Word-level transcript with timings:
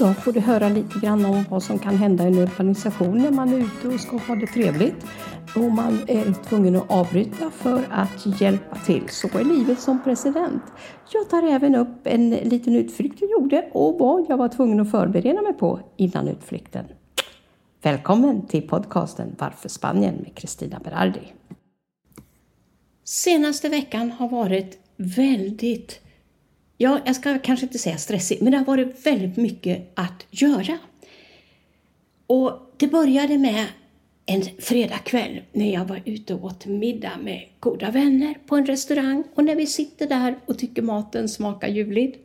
Idag 0.00 0.16
får 0.16 0.32
du 0.32 0.40
höra 0.40 0.68
lite 0.68 0.98
grann 0.98 1.24
om 1.24 1.44
vad 1.50 1.62
som 1.62 1.78
kan 1.78 1.96
hända 1.96 2.24
i 2.24 2.26
en 2.26 2.38
urbanisation 2.38 3.18
när 3.18 3.30
man 3.30 3.52
är 3.52 3.58
ute 3.58 3.88
och 3.88 4.00
ska 4.00 4.16
ha 4.16 4.34
det 4.34 4.46
trevligt 4.46 5.06
och 5.56 5.72
man 5.72 5.98
är 6.06 6.48
tvungen 6.48 6.76
att 6.76 6.90
avbryta 6.90 7.50
för 7.50 7.86
att 7.90 8.40
hjälpa 8.40 8.76
till. 8.76 9.08
Så 9.08 9.38
är 9.38 9.44
livet 9.44 9.80
som 9.80 10.02
president. 10.04 10.62
Jag 11.12 11.30
tar 11.30 11.42
även 11.42 11.74
upp 11.74 12.06
en 12.06 12.30
liten 12.30 12.76
utflykt 12.76 13.20
jag 13.20 13.30
gjorde 13.30 13.70
och 13.72 13.98
vad 13.98 14.26
jag 14.28 14.36
var 14.36 14.48
tvungen 14.48 14.80
att 14.80 14.90
förbereda 14.90 15.42
mig 15.42 15.52
på 15.52 15.80
innan 15.96 16.28
utflykten. 16.28 16.84
Välkommen 17.82 18.46
till 18.46 18.68
podcasten 18.68 19.36
Varför 19.38 19.68
Spanien 19.68 20.14
med 20.14 20.34
Kristina 20.34 20.80
Berardi. 20.84 21.32
Senaste 23.04 23.68
veckan 23.68 24.10
har 24.10 24.28
varit 24.28 24.78
väldigt, 24.96 26.00
ja, 26.82 27.00
jag 27.04 27.16
ska 27.16 27.38
kanske 27.38 27.66
inte 27.66 27.78
säga 27.78 27.96
stressig, 27.96 28.42
men 28.42 28.52
det 28.52 28.58
har 28.58 28.64
varit 28.64 29.06
väldigt 29.06 29.36
mycket 29.36 29.92
att 29.94 30.26
göra. 30.30 30.78
Och 32.26 32.52
det 32.76 32.86
började 32.86 33.38
med 33.38 33.66
en 34.26 34.42
fredagkväll 34.58 35.40
när 35.52 35.72
jag 35.72 35.84
var 35.84 36.02
ute 36.04 36.34
och 36.34 36.44
åt 36.44 36.66
middag 36.66 37.12
med 37.22 37.44
goda 37.60 37.90
vänner 37.90 38.34
på 38.46 38.56
en 38.56 38.66
restaurang 38.66 39.24
och 39.34 39.44
när 39.44 39.56
vi 39.56 39.66
sitter 39.66 40.06
där 40.06 40.38
och 40.46 40.58
tycker 40.58 40.82
maten 40.82 41.28
smakar 41.28 41.68
ljuvligt, 41.68 42.18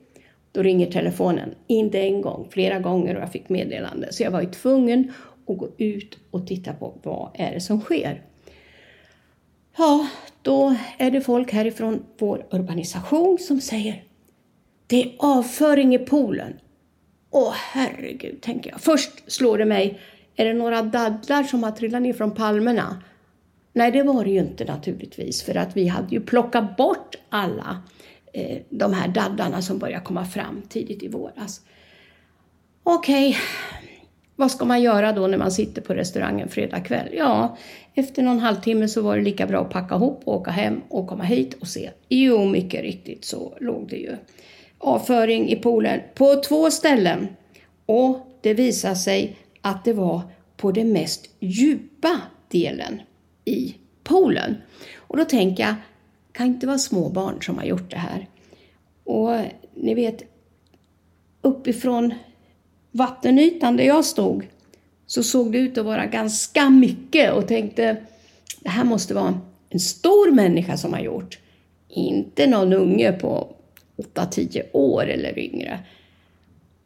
då 0.52 0.64
ringer 0.64 0.92
telefonen. 0.92 1.56
Inte 1.68 2.00
en 2.00 2.22
gång, 2.22 2.48
flera 2.50 2.80
gånger 2.80 3.16
och 3.16 3.22
jag 3.22 3.32
fick 3.32 3.50
meddelande. 3.50 4.14
Så 4.14 4.24
jag 4.24 4.32
var 4.32 4.42
ju 4.42 4.52
tvungen 4.52 5.14
att 5.48 5.58
gå 5.58 5.70
ut 5.78 6.18
och 6.32 6.48
titta 6.48 6.74
på 6.74 6.94
vad 7.04 7.30
är 7.34 7.54
det 7.54 7.62
som 7.62 7.82
sker. 7.82 8.22
Ja, 9.78 10.08
då 10.42 10.76
är 10.98 11.12
det 11.12 11.22
folk 11.22 11.54
härifrån 11.54 12.04
vår 12.18 12.46
urbanisation 12.52 13.38
som 13.40 13.62
säger 13.62 14.05
det 14.88 15.04
är 15.04 15.16
avföring 15.20 15.96
i 15.96 16.00
poolen. 16.00 16.54
Åh 17.32 17.54
herregud, 17.56 18.42
tänker 18.42 18.72
jag. 18.72 18.82
Först 18.82 19.32
slår 19.32 19.58
det 19.58 19.66
mig, 19.66 20.00
är 20.36 20.46
det 20.46 20.54
några 20.54 20.82
dadlar 20.82 21.44
som 21.44 21.64
har 21.64 21.72
trillat 21.72 22.02
ner 22.02 22.14
från 22.14 22.32
palmerna? 22.32 23.04
Nej, 23.74 23.92
det 23.92 24.04
var 24.04 24.24
det 24.24 24.30
ju 24.30 24.40
inte 24.40 24.66
naturligtvis, 24.66 25.44
för 25.44 25.58
att 25.58 25.78
vi 25.78 25.88
hade 25.88 26.16
ju 26.16 26.22
plockat 26.22 26.78
bort 26.78 27.16
alla 27.30 27.82
eh, 28.34 28.58
de 28.70 28.94
här 28.94 29.08
dadlarna 29.08 29.62
som 29.62 29.80
började 29.80 30.06
komma 30.06 30.26
fram 30.26 30.62
tidigt 30.70 31.04
i 31.04 31.08
våras. 31.08 31.62
Okej, 32.84 33.30
okay. 33.30 33.42
vad 34.36 34.52
ska 34.52 34.66
man 34.66 34.82
göra 34.82 35.12
då 35.12 35.28
när 35.28 35.38
man 35.38 35.52
sitter 35.52 35.82
på 35.82 35.94
restaurangen 35.94 36.50
fredag 36.50 36.80
kväll? 36.80 37.10
Ja, 37.14 37.58
efter 37.94 38.24
någon 38.24 38.40
halvtimme 38.40 38.88
så 38.88 39.02
var 39.02 39.18
det 39.18 39.24
lika 39.24 39.48
bra 39.48 39.62
att 39.62 39.70
packa 39.70 39.96
ihop 39.96 40.22
och 40.26 40.36
åka 40.36 40.52
hem 40.52 40.82
och 40.90 41.08
komma 41.08 41.24
hit 41.24 41.54
och 41.54 41.68
se. 41.68 41.92
Jo, 42.10 42.46
mycket 42.46 42.82
riktigt 42.82 43.26
så 43.26 43.58
låg 43.60 43.90
det 43.90 43.98
ju 43.98 44.16
avföring 44.78 45.50
i 45.50 45.56
poolen 45.56 46.00
på 46.16 46.36
två 46.36 46.72
ställen. 46.72 47.28
Och 47.86 48.28
det 48.42 48.54
visade 48.54 48.96
sig 48.96 49.38
att 49.62 49.86
det 49.86 49.94
var 49.94 50.22
på 50.58 50.72
den 50.72 50.94
mest 50.94 51.30
djupa 51.40 52.22
delen 52.48 53.02
i 53.46 53.76
poolen. 54.04 54.56
Och 54.96 55.18
då 55.18 55.26
tänker 55.26 55.64
jag, 55.64 55.76
kan 56.32 56.48
inte 56.48 56.68
vara 56.68 56.78
små 56.78 57.10
barn 57.10 57.42
som 57.42 57.58
har 57.58 57.66
gjort 57.66 57.92
det 57.92 57.98
här. 57.98 58.28
Och 59.04 59.32
ni 59.76 59.94
vet, 59.94 60.24
uppifrån 61.42 62.14
vattenytan 62.92 63.78
där 63.78 63.84
jag 63.84 64.06
stod 64.06 64.48
så 65.06 65.24
såg 65.24 65.52
det 65.52 65.58
ut 65.58 65.78
att 65.78 65.86
vara 65.86 66.06
ganska 66.06 66.70
mycket 66.70 67.34
och 67.34 67.48
tänkte, 67.48 67.98
det 68.60 68.70
här 68.70 68.84
måste 68.84 69.14
vara 69.14 69.40
en 69.70 69.80
stor 69.80 70.32
människa 70.32 70.78
som 70.78 70.94
har 70.94 71.00
gjort. 71.00 71.40
Inte 71.90 72.48
någon 72.48 72.74
unge 72.74 73.12
på 73.12 73.55
8-10 73.98 74.62
år 74.74 75.08
eller 75.08 75.40
yngre. 75.40 75.80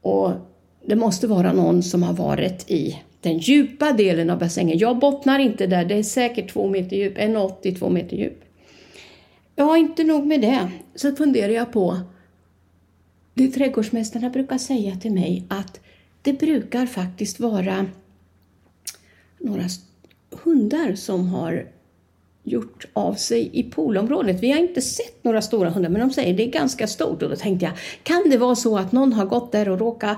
Och 0.02 0.32
det 0.86 0.96
måste 0.96 1.28
vara 1.28 1.54
någon 1.54 1.84
som 1.84 2.04
har 2.04 2.14
varit 2.14 2.72
i 2.72 3.02
den 3.22 3.38
djupa 3.38 3.92
delen 3.92 4.30
av 4.30 4.40
bassängen. 4.40 4.78
Jag 4.78 5.00
bottnar 5.00 5.40
inte 5.40 5.68
där, 5.68 5.86
det 5.86 5.96
är 5.96 6.04
säkert 6.04 6.54
två 6.54 6.68
meter 6.68 6.98
djup, 6.98 7.18
1,80-2 7.18 7.90
meter 7.90 8.18
djup. 8.18 8.44
Ja, 9.56 9.78
inte 9.78 10.04
nog 10.04 10.26
med 10.26 10.42
det. 10.42 10.72
Så 10.96 11.16
funderar 11.16 11.54
jag 11.54 11.72
på, 11.72 12.00
det 13.34 13.48
trädgårdsmästarna 13.48 14.30
brukar 14.30 14.58
säga 14.58 14.96
till 14.96 15.12
mig 15.12 15.44
att 15.48 15.80
det 16.22 16.34
brukar 16.34 16.86
faktiskt 16.86 17.40
vara 17.40 17.86
några 19.40 19.64
hundar 20.44 20.96
som 20.96 21.28
har 21.28 21.68
gjort 22.50 22.86
av 22.94 23.14
sig 23.14 23.50
i 23.54 23.64
poolområdet. 23.64 24.40
Vi 24.44 24.52
har 24.52 24.60
inte 24.60 24.82
sett 24.82 25.24
några 25.24 25.42
stora 25.42 25.70
hundar, 25.70 25.90
men 25.90 26.02
de 26.02 26.12
säger 26.12 26.34
det 26.34 26.44
är 26.44 26.52
ganska 26.52 26.88
stort. 26.88 27.24
Och 27.24 27.30
då 27.30 27.36
tänkte 27.36 27.66
jag, 27.66 27.74
kan 28.04 28.30
det 28.30 28.38
vara 28.38 28.56
så 28.56 28.78
att 28.78 28.92
någon 28.92 29.14
har 29.14 29.26
gått 29.26 29.52
där 29.52 29.70
och 29.70 29.80
råkat 29.80 30.18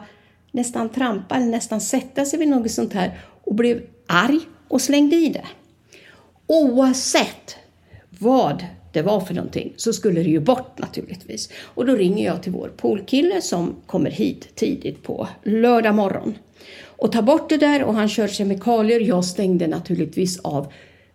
nästan 0.51 0.89
trampa 0.89 1.35
eller 1.35 1.45
nästan 1.45 1.81
sätta 1.81 2.25
sig 2.25 2.39
vid 2.39 2.47
något 2.47 2.71
sånt 2.71 2.93
här 2.93 3.19
och 3.43 3.55
blev 3.55 3.81
arg 4.07 4.39
och 4.67 4.81
slängde 4.81 5.15
i 5.15 5.29
det. 5.29 5.45
Oavsett 6.47 7.55
vad 8.09 8.65
det 8.91 9.01
var 9.01 9.19
för 9.19 9.33
någonting 9.33 9.73
så 9.77 9.93
skulle 9.93 10.23
det 10.23 10.29
ju 10.29 10.39
bort 10.39 10.79
naturligtvis. 10.79 11.49
Och 11.63 11.85
då 11.85 11.95
ringer 11.95 12.25
jag 12.25 12.43
till 12.43 12.51
vår 12.51 12.71
poolkille 12.77 13.41
som 13.41 13.75
kommer 13.85 14.11
hit 14.11 14.55
tidigt 14.55 15.03
på 15.03 15.27
lördag 15.43 15.95
morgon 15.95 16.37
och 16.83 17.11
tar 17.11 17.21
bort 17.21 17.49
det 17.49 17.57
där 17.57 17.83
och 17.83 17.93
han 17.93 18.09
kör 18.09 18.27
kemikalier. 18.27 18.99
Jag 18.99 19.25
stängde 19.25 19.67
naturligtvis 19.67 20.39
av 20.39 20.73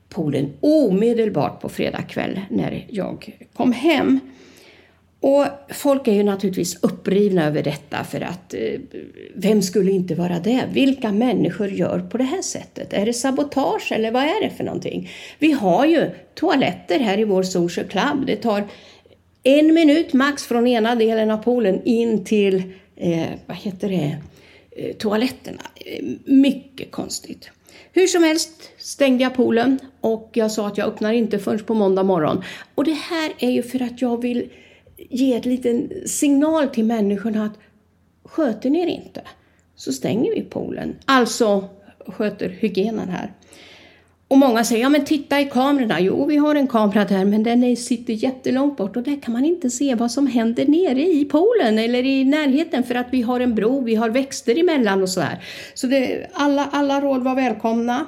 poolen 0.09 0.53
omedelbart 0.61 1.61
på 1.61 1.69
fredag 1.69 2.03
kväll 2.03 2.41
när 2.51 2.87
jag 2.89 3.39
kom 3.55 3.73
hem. 3.73 4.21
Och 5.21 5.47
folk 5.69 6.09
är 6.09 6.13
ju 6.13 6.23
naturligtvis 6.23 6.83
upprivna 6.83 7.45
över 7.47 7.63
detta 7.63 8.05
för 8.05 8.21
att 8.21 8.55
eh, 8.55 8.81
vem 9.35 9.63
skulle 9.63 9.93
inte 9.93 10.15
vara 10.15 10.39
det? 10.39 10.65
Vilka 10.73 11.13
människor 11.13 11.69
gör 11.69 11.99
på 11.99 12.19
det 12.19 12.25
här 12.25 12.43
sättet? 12.43 12.93
Är 12.93 13.07
det 13.07 13.13
sabotage 13.13 13.93
eller 13.93 14.11
vad 14.11 14.23
är 14.23 14.45
det 14.45 14.51
för 14.51 14.65
någonting? 14.65 15.11
Vi 15.39 15.53
har 15.53 15.87
ju 15.87 16.11
toaletter 16.35 16.99
här 16.99 17.19
i 17.19 17.25
vår 17.25 17.43
social 17.43 17.87
club. 17.87 18.27
Det 18.27 18.37
tar 18.37 18.65
en 19.43 19.75
minut 19.75 20.13
max 20.13 20.45
från 20.45 20.67
ena 20.67 20.95
delen 20.95 21.31
av 21.31 21.39
poolen 21.39 21.83
in 21.85 22.25
till, 22.25 22.63
eh, 22.97 23.27
vad 23.47 23.57
heter 23.57 23.89
det, 23.89 24.17
Eh, 24.79 24.97
toaletterna. 24.97 25.63
Eh, 25.75 26.05
mycket 26.25 26.91
konstigt. 26.91 27.51
Hur 27.93 28.07
som 28.07 28.23
helst 28.23 28.71
stängde 28.79 29.25
jag 29.25 29.35
poolen 29.35 29.79
och 30.01 30.31
jag 30.33 30.53
sa 30.53 30.67
att 30.67 30.79
jag 30.79 30.89
öppnar 30.89 31.13
inte 31.13 31.39
förrän 31.39 31.59
på 31.59 31.75
måndag 31.75 32.03
morgon. 32.03 32.43
Och 32.75 32.85
det 32.85 32.93
här 32.93 33.33
är 33.39 33.51
ju 33.51 33.63
för 33.63 33.83
att 33.83 34.03
jag 34.03 34.23
vill 34.23 34.51
ge 34.97 35.35
en 35.35 35.43
liten 35.43 35.93
signal 36.07 36.69
till 36.69 36.85
människorna 36.85 37.45
att 37.45 37.59
sköter 38.25 38.71
ni 38.71 38.81
er 38.81 38.87
inte 38.87 39.23
så 39.77 39.93
stänger 39.93 40.35
vi 40.35 40.43
poolen. 40.43 40.97
Alltså 41.05 41.69
sköter 42.07 42.49
hygienen 42.49 43.09
här. 43.09 43.33
Och 44.29 44.39
många 44.39 44.65
säger, 44.65 44.83
ja 44.83 44.89
men 44.89 45.05
titta 45.05 45.41
i 45.41 45.45
kamerorna. 45.45 46.01
Jo, 46.01 46.27
vi 46.27 46.37
har 46.37 46.55
en 46.55 46.67
kamera 46.67 47.05
där, 47.05 47.25
men 47.25 47.43
den 47.43 47.77
sitter 47.77 48.13
jättelångt 48.13 48.77
bort 48.77 48.97
och 48.97 49.03
där 49.03 49.23
kan 49.23 49.33
man 49.33 49.45
inte 49.45 49.71
se 49.71 49.95
vad 49.95 50.11
som 50.11 50.27
händer 50.27 50.67
nere 50.67 51.03
i 51.03 51.25
poolen 51.25 51.79
eller 51.79 52.07
i 52.07 52.25
närheten 52.25 52.83
för 52.83 52.95
att 52.95 53.07
vi 53.11 53.23
har 53.23 53.41
en 53.41 53.55
bro, 53.55 53.81
vi 53.81 53.95
har 53.95 54.11
växter 54.11 54.59
emellan 54.59 55.03
och 55.03 55.09
sådär. 55.09 55.45
Så 55.75 55.87
det, 55.87 56.31
alla, 56.33 56.69
alla 56.73 57.01
råd 57.01 57.23
var 57.23 57.35
välkomna, 57.35 58.07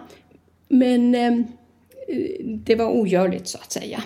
men 0.69 1.14
eh, 1.14 1.32
det 2.44 2.75
var 2.75 2.90
ogörligt 2.90 3.48
så 3.48 3.58
att 3.58 3.72
säga. 3.72 4.02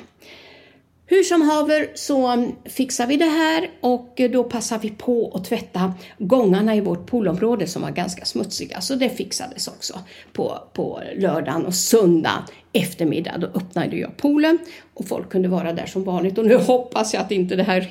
Hur 1.12 1.23
som 1.23 1.43
haver 1.43 1.91
så 1.94 2.49
fixar 2.64 3.06
vi 3.06 3.17
det 3.17 3.25
här 3.25 3.70
och 3.81 4.20
då 4.31 4.44
passar 4.44 4.79
vi 4.79 4.91
på 4.91 5.32
att 5.35 5.44
tvätta 5.44 5.94
gångarna 6.19 6.76
i 6.76 6.81
vårt 6.81 7.06
poolområde 7.06 7.67
som 7.67 7.82
var 7.82 7.91
ganska 7.91 8.25
smutsiga. 8.25 8.81
Så 8.81 8.94
det 8.94 9.09
fixades 9.09 9.69
också 9.69 9.99
på, 10.32 10.59
på 10.73 11.03
lördagen 11.17 11.67
och 11.67 11.75
söndag 11.75 12.44
eftermiddag. 12.73 13.38
Då 13.38 13.47
öppnade 13.47 13.97
jag 13.97 14.17
poolen 14.17 14.59
och 14.94 15.09
folk 15.09 15.31
kunde 15.31 15.49
vara 15.49 15.73
där 15.73 15.87
som 15.87 16.05
vanligt. 16.05 16.38
Och 16.38 16.47
nu 16.47 16.56
hoppas 16.56 17.14
jag 17.14 17.23
att 17.23 17.32
inte 17.32 17.56
det 17.56 17.62
här 17.62 17.91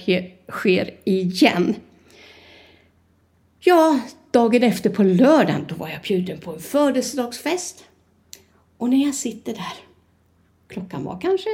sker 0.50 0.94
igen. 1.04 1.76
Ja, 3.60 4.00
dagen 4.32 4.64
efter 4.64 4.90
på 4.90 5.04
lördagen 5.04 5.66
då 5.70 5.76
var 5.76 5.90
jag 5.90 6.02
bjuden 6.02 6.40
på 6.40 6.54
en 6.54 6.60
födelsedagsfest. 6.60 7.84
Och 8.78 8.90
när 8.90 9.06
jag 9.06 9.16
sitter 9.16 9.54
där, 9.54 9.74
klockan 10.68 11.04
var 11.04 11.22
kanske 11.22 11.50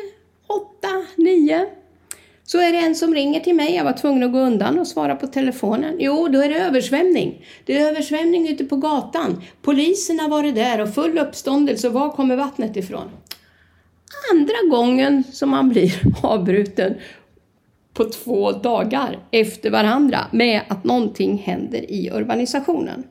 åtta, 0.47 1.05
nio. 1.15 1.65
Så 2.43 2.57
är 2.61 2.71
det 2.71 2.77
en 2.77 2.95
som 2.95 3.13
ringer 3.13 3.39
till 3.39 3.55
mig. 3.55 3.75
Jag 3.75 3.83
var 3.83 3.93
tvungen 3.93 4.23
att 4.23 4.31
gå 4.31 4.39
undan 4.39 4.79
och 4.79 4.87
svara 4.87 5.15
på 5.15 5.27
telefonen. 5.27 5.95
Jo, 5.99 6.27
då 6.27 6.41
är 6.41 6.49
det 6.49 6.55
översvämning. 6.55 7.45
Det 7.65 7.77
är 7.77 7.87
översvämning 7.89 8.49
ute 8.49 8.65
på 8.65 8.75
gatan. 8.75 9.41
Polisen 9.61 10.19
har 10.19 10.29
varit 10.29 10.55
där 10.55 10.81
och 10.81 10.93
full 10.93 11.17
uppståndelse. 11.17 11.89
Var 11.89 12.09
kommer 12.09 12.35
vattnet 12.35 12.77
ifrån? 12.77 13.09
Andra 14.31 14.77
gången 14.77 15.23
som 15.31 15.49
man 15.49 15.69
blir 15.69 16.01
avbruten 16.23 16.95
på 17.93 18.05
två 18.05 18.51
dagar 18.51 19.19
efter 19.31 19.69
varandra 19.69 20.19
med 20.31 20.61
att 20.67 20.83
någonting 20.83 21.37
händer 21.37 21.91
i 21.91 22.09
urbanisationen. 22.13 23.03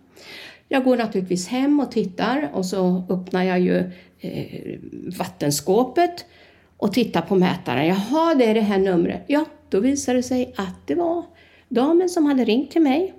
Jag 0.68 0.84
går 0.84 0.96
naturligtvis 0.96 1.48
hem 1.48 1.80
och 1.80 1.90
tittar 1.90 2.50
och 2.52 2.66
så 2.66 3.04
öppnar 3.08 3.42
jag 3.44 3.60
ju 3.60 3.76
eh, 4.20 4.78
vattenskåpet 5.18 6.24
och 6.76 6.93
titta 6.93 7.23
på 7.23 7.34
mätaren. 7.34 7.87
Jaha, 7.87 8.34
det 8.34 8.44
är 8.44 8.55
det 8.55 8.61
här 8.61 8.78
numret. 8.78 9.25
Ja, 9.26 9.44
då 9.69 9.81
visade 9.81 10.19
det 10.19 10.23
sig 10.23 10.55
att 10.56 10.87
det 10.87 10.94
var 10.94 11.25
damen 11.69 12.08
som 12.08 12.26
hade 12.26 12.44
ringt 12.44 12.70
till 12.70 12.82
mig 12.82 13.14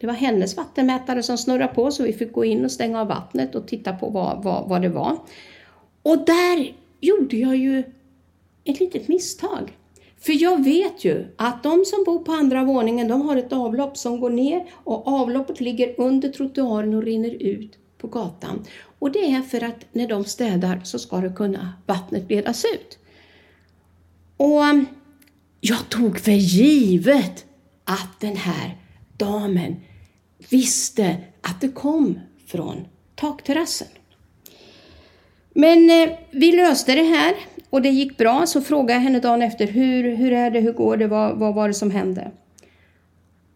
Det 0.00 0.06
var 0.06 0.14
hennes 0.14 0.56
vattenmätare 0.56 1.22
som 1.22 1.38
snurrade 1.38 1.74
på 1.74 1.90
så 1.90 2.02
vi 2.02 2.12
fick 2.12 2.32
gå 2.32 2.44
in 2.44 2.64
och 2.64 2.72
stänga 2.72 3.00
av 3.00 3.06
vattnet 3.06 3.54
och 3.54 3.68
titta 3.68 3.92
på 3.92 4.08
vad, 4.08 4.42
vad, 4.42 4.68
vad 4.68 4.82
det 4.82 4.88
var. 4.88 5.16
Och 6.02 6.18
där 6.18 6.72
gjorde 7.00 7.36
jag 7.36 7.56
ju 7.56 7.82
ett 8.64 8.80
litet 8.80 9.08
misstag. 9.08 9.72
För 10.20 10.42
jag 10.42 10.64
vet 10.64 11.04
ju 11.04 11.26
att 11.36 11.62
de 11.62 11.84
som 11.84 12.04
bor 12.04 12.18
på 12.18 12.32
andra 12.32 12.64
våningen, 12.64 13.08
de 13.08 13.22
har 13.22 13.36
ett 13.36 13.52
avlopp 13.52 13.96
som 13.96 14.20
går 14.20 14.30
ner 14.30 14.66
och 14.72 15.08
avloppet 15.08 15.60
ligger 15.60 16.00
under 16.00 16.28
trottoaren 16.28 16.94
och 16.94 17.02
rinner 17.02 17.42
ut 17.42 17.78
på 17.98 18.06
gatan. 18.06 18.64
Och 18.98 19.12
det 19.12 19.32
är 19.32 19.42
för 19.42 19.64
att 19.64 19.84
när 19.92 20.08
de 20.08 20.24
städar 20.24 20.80
så 20.84 20.98
ska 20.98 21.16
det 21.16 21.32
kunna 21.36 21.72
vattnet 21.86 22.30
ledas 22.30 22.64
ut. 22.64 22.98
Och 24.36 24.60
um, 24.60 24.86
jag 25.60 25.88
tog 25.88 26.18
för 26.18 26.32
givet 26.32 27.44
att 27.84 28.20
den 28.20 28.36
här 28.36 28.76
damen 29.16 29.76
visste 30.50 31.16
att 31.42 31.60
det 31.60 31.68
kom 31.68 32.20
från 32.46 32.86
takterrassen. 33.14 33.88
Men 35.52 35.90
eh, 35.90 36.16
vi 36.30 36.52
löste 36.52 36.94
det 36.94 37.02
här 37.02 37.34
och 37.70 37.82
det 37.82 37.88
gick 37.88 38.16
bra. 38.16 38.46
Så 38.46 38.60
frågade 38.60 38.92
jag 38.92 39.00
henne 39.00 39.20
dagen 39.20 39.42
efter, 39.42 39.66
hur, 39.66 40.16
hur 40.16 40.32
är 40.32 40.50
det, 40.50 40.60
hur 40.60 40.72
går 40.72 40.96
det, 40.96 41.06
vad, 41.06 41.38
vad 41.38 41.54
var 41.54 41.68
det 41.68 41.74
som 41.74 41.90
hände? 41.90 42.30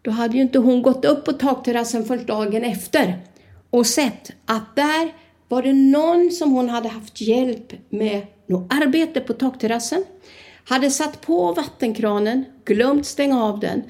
Då 0.01 0.11
hade 0.11 0.35
ju 0.35 0.41
inte 0.41 0.59
hon 0.59 0.81
gått 0.81 1.05
upp 1.05 1.25
på 1.25 1.33
takterrassen 1.33 2.05
först 2.05 2.27
dagen 2.27 2.63
efter 2.63 3.19
och 3.73 3.87
sett 3.87 4.31
att 4.45 4.75
där 4.75 5.13
var 5.47 5.63
det 5.63 5.73
någon 5.73 6.31
som 6.31 6.51
hon 6.51 6.69
hade 6.69 6.89
haft 6.89 7.21
hjälp 7.21 7.73
med 7.89 8.21
något 8.47 8.73
arbete 8.73 9.19
på 9.19 9.33
takterrassen, 9.33 10.05
hade 10.65 10.91
satt 10.91 11.21
på 11.21 11.53
vattenkranen, 11.53 12.45
glömt 12.65 13.05
stänga 13.05 13.43
av 13.43 13.59
den. 13.59 13.83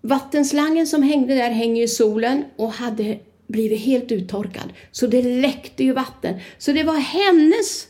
Vattenslangen 0.00 0.86
som 0.86 1.02
hängde 1.02 1.34
där 1.34 1.50
hänger 1.50 1.82
i 1.82 1.88
solen 1.88 2.44
och 2.56 2.72
hade 2.72 3.18
blivit 3.46 3.80
helt 3.80 4.12
uttorkad. 4.12 4.72
Så 4.92 5.06
det 5.06 5.22
läckte 5.22 5.84
ju 5.84 5.92
vatten. 5.92 6.40
Så 6.58 6.72
det 6.72 6.82
var 6.82 6.98
hennes 6.98 7.86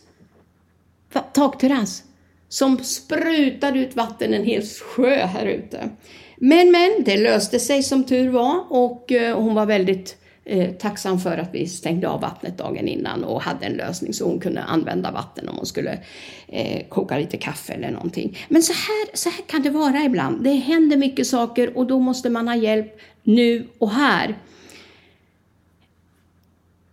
takterrass 1.32 2.02
som 2.49 2.78
sprutade 2.78 3.78
ut 3.78 3.96
vatten 3.96 4.34
en 4.34 4.44
hel 4.44 4.62
sjö 4.62 5.14
här 5.14 5.46
ute. 5.46 5.90
Men, 6.37 6.70
men, 6.70 6.90
det 7.05 7.16
löste 7.16 7.60
sig 7.60 7.82
som 7.82 8.05
tur 8.05 8.28
var 8.28 8.72
och 8.72 9.12
eh, 9.12 9.40
hon 9.40 9.55
var 9.55 9.66
väldigt 9.66 10.16
eh, 10.48 10.72
tacksam 10.72 11.20
för 11.20 11.38
att 11.38 11.54
vi 11.54 11.66
stängde 11.66 12.08
av 12.08 12.20
vattnet 12.20 12.58
dagen 12.58 12.88
innan 12.88 13.24
och 13.24 13.42
hade 13.42 13.66
en 13.66 13.72
lösning 13.72 14.12
så 14.14 14.24
hon 14.24 14.40
kunde 14.40 14.62
använda 14.62 15.10
vatten 15.10 15.48
om 15.48 15.56
hon 15.56 15.66
skulle 15.66 15.98
eh, 16.46 16.88
koka 16.88 17.18
lite 17.18 17.36
kaffe 17.36 17.72
eller 17.72 17.90
någonting. 17.90 18.38
Men 18.48 18.62
så 18.62 18.72
här, 18.72 19.16
så 19.16 19.30
här 19.30 19.42
kan 19.46 19.62
det 19.62 19.70
vara 19.70 20.04
ibland. 20.04 20.44
Det 20.44 20.52
händer 20.52 20.96
mycket 20.96 21.26
saker 21.26 21.76
och 21.76 21.86
då 21.86 22.00
måste 22.00 22.30
man 22.30 22.48
ha 22.48 22.56
hjälp 22.56 22.98
nu 23.22 23.66
och 23.78 23.90
här. 23.90 24.38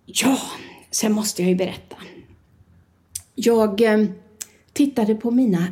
Ja, 0.05 0.37
sen 0.91 1.13
måste 1.13 1.41
jag 1.41 1.49
ju 1.49 1.55
berätta. 1.55 1.95
Jag 3.35 3.81
eh, 3.81 4.05
tittade 4.73 5.15
på 5.15 5.31
mina 5.31 5.67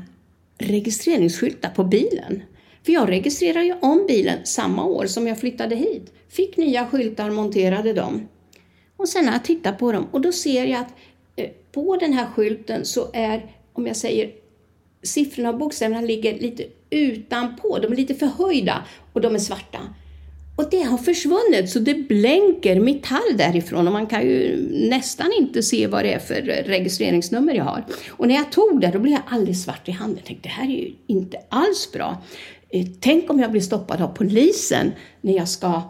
registreringsskyltar 0.58 1.70
på 1.70 1.84
bilen. 1.84 2.44
För 2.86 2.94
jag 2.94 3.10
registrerade 3.10 3.66
ju 3.66 3.74
om 3.82 4.06
bilen 4.08 4.46
samma 4.46 4.86
år 4.86 5.06
som 5.06 5.28
jag 5.28 5.40
flyttade 5.40 5.76
hit. 5.76 6.14
Fick 6.30 6.58
nya 6.58 6.88
skyltar, 6.88 7.30
monterade 7.30 7.94
dem. 7.94 8.28
Och 8.98 9.10
sen 9.10 9.26
har 9.26 9.34
jag 9.34 9.44
tittat 9.44 9.80
på 9.80 9.92
dem 9.92 10.08
och 10.12 10.22
då 10.22 10.32
ser 10.32 10.66
jag 10.66 10.82
att 10.82 10.94
eh, 11.36 11.50
på 11.72 11.98
den 11.98 12.14
här 12.14 12.26
skylten 12.26 12.86
så 12.86 13.08
är, 13.14 13.46
om 13.74 13.88
jag 13.88 13.96
säger 13.96 14.32
siffrorna 15.04 15.50
och 15.50 15.58
bokstäverna 15.58 16.02
ligger 16.02 16.40
lite 16.40 16.64
utanpå, 16.90 17.80
de 17.80 17.92
är 17.92 17.96
lite 17.96 18.16
förhöjda 18.16 18.84
och 19.14 19.22
de 19.22 19.36
är 19.36 19.40
svarta. 19.40 19.80
Och 20.56 20.70
det 20.72 20.82
har 20.82 20.98
försvunnit 20.98 21.70
så 21.70 21.80
det 21.80 21.94
blänker 21.94 22.80
metall 22.80 23.38
därifrån 23.38 23.88
och 23.88 23.94
man 23.94 24.08
kan 24.08 24.22
ju 24.22 24.68
nästan 24.90 25.32
inte 25.40 25.64
se 25.64 25.88
vad 25.88 26.04
det 26.04 26.14
är 26.14 26.20
för 26.20 26.50
eh, 26.50 26.64
registreringsnummer 26.64 27.54
jag 27.54 27.64
har. 27.64 27.86
Och 28.10 28.28
när 28.28 28.36
jag 28.36 28.52
tog 28.52 28.82
det 28.82 28.92
då 28.94 29.00
blev 29.00 29.14
jag 29.14 29.22
alldeles 29.28 29.64
svart 29.64 29.88
i 29.88 29.92
handen. 29.92 30.18
Jag 30.18 30.26
tänkte 30.26 30.50
det 30.50 30.54
här 30.54 30.66
är 30.66 30.78
ju 30.78 30.94
inte 31.08 31.38
alls 31.50 31.92
bra. 31.92 32.18
Eh, 32.74 32.86
tänk 33.00 33.30
om 33.30 33.40
jag 33.40 33.52
blir 33.52 33.62
stoppad 33.62 34.02
av 34.02 34.08
polisen 34.08 34.92
när 35.22 35.34
jag 35.34 35.48
ska 35.48 35.82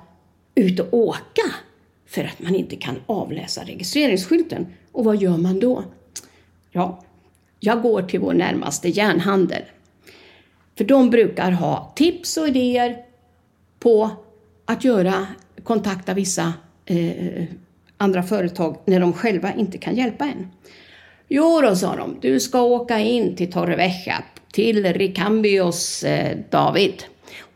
ut 0.56 0.80
och 0.80 0.94
åka 0.94 1.42
för 2.06 2.24
att 2.24 2.42
man 2.42 2.56
inte 2.56 2.76
kan 2.76 2.96
avläsa 3.06 3.62
registreringsskylten. 3.64 4.68
Och 4.92 5.06
vad 5.06 5.22
gör 5.22 5.38
man 5.38 5.60
då? 5.60 5.84
Ja, 6.72 7.04
jag 7.60 7.82
går 7.82 8.02
till 8.02 8.20
vår 8.20 8.34
närmaste 8.34 8.90
järnhandel. 8.90 9.62
För 10.78 10.84
de 10.84 11.10
brukar 11.10 11.52
ha 11.52 11.94
tips 11.96 12.38
och 12.38 12.48
idéer 12.48 12.98
på 13.80 14.10
att 14.66 14.84
göra, 14.84 15.28
kontakta 15.64 16.14
vissa 16.14 16.54
eh, 16.86 17.44
andra 17.98 18.24
företag 18.24 18.78
när 18.86 19.00
de 19.00 19.14
själva 19.14 19.54
inte 19.54 19.78
kan 19.78 19.96
hjälpa 19.96 20.26
en. 20.26 20.48
Jo 21.28 21.62
då, 21.62 21.76
sa 21.76 21.96
de, 21.96 22.18
du 22.22 22.40
ska 22.40 22.62
åka 22.62 23.00
in 23.00 23.36
till 23.36 23.52
Torrevieja, 23.52 24.24
till 24.54 24.94
Ricambios 24.94 26.04
eh, 26.04 26.38
David. 26.50 27.04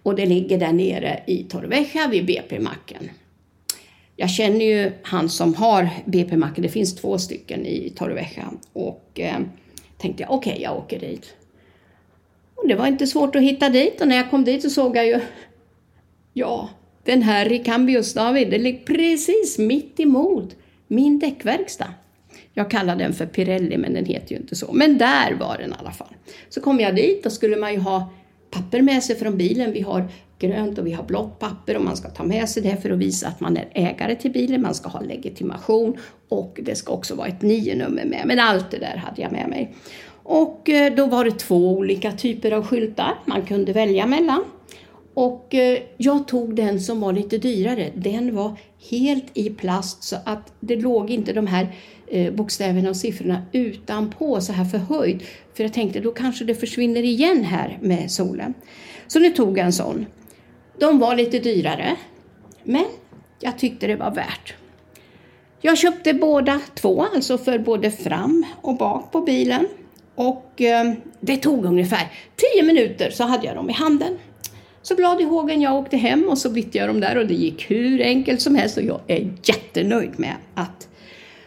Och 0.03 0.15
det 0.15 0.25
ligger 0.25 0.57
där 0.57 0.73
nere 0.73 1.23
i 1.27 1.43
Torrevieja 1.43 2.07
vid 2.07 2.25
BP-macken. 2.25 3.09
Jag 4.15 4.29
känner 4.29 4.65
ju 4.65 4.91
han 5.03 5.29
som 5.29 5.55
har 5.55 5.89
BP-macken, 6.05 6.61
det 6.61 6.69
finns 6.69 6.95
två 6.95 7.17
stycken 7.17 7.65
i 7.65 7.93
Torrevieja. 7.95 8.51
Och 8.73 9.11
eh, 9.19 9.39
tänkte 9.97 10.23
jag, 10.23 10.31
okej, 10.31 10.51
okay, 10.51 10.63
jag 10.63 10.77
åker 10.77 10.99
dit. 10.99 11.33
Och 12.55 12.67
det 12.67 12.75
var 12.75 12.87
inte 12.87 13.07
svårt 13.07 13.35
att 13.35 13.41
hitta 13.41 13.69
dit 13.69 14.01
och 14.01 14.07
när 14.07 14.15
jag 14.15 14.29
kom 14.29 14.43
dit 14.43 14.61
så 14.61 14.69
såg 14.69 14.97
jag 14.97 15.07
ju, 15.07 15.19
ja, 16.33 16.69
den 17.03 17.21
här 17.21 17.49
Ricambios 17.49 18.13
David, 18.13 18.49
det 18.49 18.57
ligger 18.57 18.85
precis 18.85 19.57
mitt 19.57 19.99
emot 19.99 20.55
min 20.87 21.19
däckverkstad. 21.19 21.93
Jag 22.57 22.71
kallar 22.71 22.95
den 22.95 23.13
för 23.13 23.25
Pirelli, 23.25 23.77
men 23.77 23.93
den 23.93 24.05
heter 24.05 24.31
ju 24.31 24.37
inte 24.37 24.55
så. 24.55 24.73
Men 24.73 24.97
där 24.97 25.33
var 25.39 25.57
den 25.57 25.69
i 25.69 25.73
alla 25.79 25.91
fall. 25.91 26.15
Så 26.49 26.61
kom 26.61 26.79
jag 26.79 26.95
dit, 26.95 27.23
då 27.23 27.29
skulle 27.29 27.57
man 27.57 27.73
ju 27.73 27.79
ha 27.79 28.13
papper 28.51 28.81
med 28.81 29.03
sig 29.03 29.15
från 29.15 29.37
bilen. 29.37 29.71
Vi 29.71 29.81
har 29.81 30.07
grönt 30.39 30.77
och 30.77 30.87
vi 30.87 30.91
har 30.91 31.03
blått 31.03 31.39
papper 31.39 31.77
och 31.77 31.83
man 31.83 31.97
ska 31.97 32.09
ta 32.09 32.23
med 32.23 32.49
sig 32.49 32.63
det 32.63 32.77
för 32.81 32.89
att 32.89 32.97
visa 32.97 33.27
att 33.27 33.39
man 33.39 33.57
är 33.57 33.67
ägare 33.73 34.15
till 34.15 34.31
bilen. 34.31 34.61
Man 34.61 34.73
ska 34.73 34.89
ha 34.89 35.01
legitimation 35.01 35.97
och 36.29 36.59
det 36.63 36.75
ska 36.75 36.93
också 36.93 37.15
vara 37.15 37.27
ett 37.27 37.41
nio-nummer 37.41 38.05
med. 38.05 38.23
Men 38.25 38.39
allt 38.39 38.71
det 38.71 38.77
där 38.77 38.97
hade 38.97 39.21
jag 39.21 39.31
med 39.31 39.49
mig. 39.49 39.75
Och 40.23 40.69
eh, 40.69 40.95
då 40.95 41.05
var 41.05 41.25
det 41.25 41.39
två 41.39 41.69
olika 41.69 42.11
typer 42.11 42.51
av 42.51 42.65
skyltar 42.65 43.13
man 43.25 43.45
kunde 43.45 43.73
välja 43.73 44.05
mellan. 44.05 44.43
Och 45.17 45.55
eh, 45.55 45.79
jag 45.97 46.27
tog 46.27 46.55
den 46.55 46.81
som 46.81 46.99
var 46.99 47.13
lite 47.13 47.37
dyrare. 47.37 47.91
Den 47.95 48.35
var 48.35 48.55
helt 48.89 49.25
i 49.33 49.49
plast 49.49 50.03
så 50.03 50.15
att 50.25 50.53
det 50.59 50.75
låg 50.75 51.09
inte 51.09 51.33
de 51.33 51.47
här 51.47 51.75
eh, 52.07 52.33
bokstäverna 52.33 52.89
och 52.89 52.97
siffrorna 52.97 53.41
utanpå 53.51 54.41
så 54.41 54.53
här 54.53 54.65
förhöjt. 54.65 55.23
För 55.53 55.63
jag 55.63 55.73
tänkte 55.73 55.99
då 55.99 56.11
kanske 56.11 56.45
det 56.45 56.55
försvinner 56.55 57.03
igen 57.03 57.43
här 57.43 57.77
med 57.81 58.11
solen. 58.11 58.53
Så 59.07 59.19
nu 59.19 59.29
tog 59.29 59.57
jag 59.57 59.65
en 59.65 59.73
sån. 59.73 60.05
De 60.79 60.99
var 60.99 61.15
lite 61.15 61.39
dyrare, 61.39 61.95
men 62.63 62.85
jag 63.39 63.57
tyckte 63.57 63.87
det 63.87 63.95
var 63.95 64.11
värt. 64.15 64.53
Jag 65.61 65.77
köpte 65.77 66.13
båda 66.13 66.61
två, 66.75 67.05
alltså 67.15 67.37
för 67.37 67.59
både 67.59 67.91
fram 67.91 68.45
och 68.61 68.77
bak 68.77 69.11
på 69.11 69.21
bilen. 69.21 69.67
Och 70.15 70.61
eh, 70.61 70.93
det 71.19 71.37
tog 71.37 71.65
ungefär 71.65 72.11
10 72.53 72.63
minuter 72.63 73.09
så 73.09 73.23
hade 73.23 73.47
jag 73.47 73.55
dem 73.55 73.69
i 73.69 73.73
handen. 73.73 74.17
Så 74.87 74.95
glad 74.95 75.21
i 75.21 75.23
hågen 75.23 75.61
jag 75.61 75.75
åkte 75.75 75.97
hem 75.97 76.27
och 76.29 76.37
så 76.37 76.49
bytte 76.49 76.77
jag 76.77 76.89
dem 76.89 76.99
där 76.99 77.17
och 77.17 77.27
det 77.27 77.33
gick 77.33 77.71
hur 77.71 78.01
enkelt 78.01 78.41
som 78.41 78.55
helst 78.55 78.77
och 78.77 78.83
jag 78.83 79.01
är 79.07 79.33
jättenöjd 79.43 80.19
med 80.19 80.35
att 80.53 80.87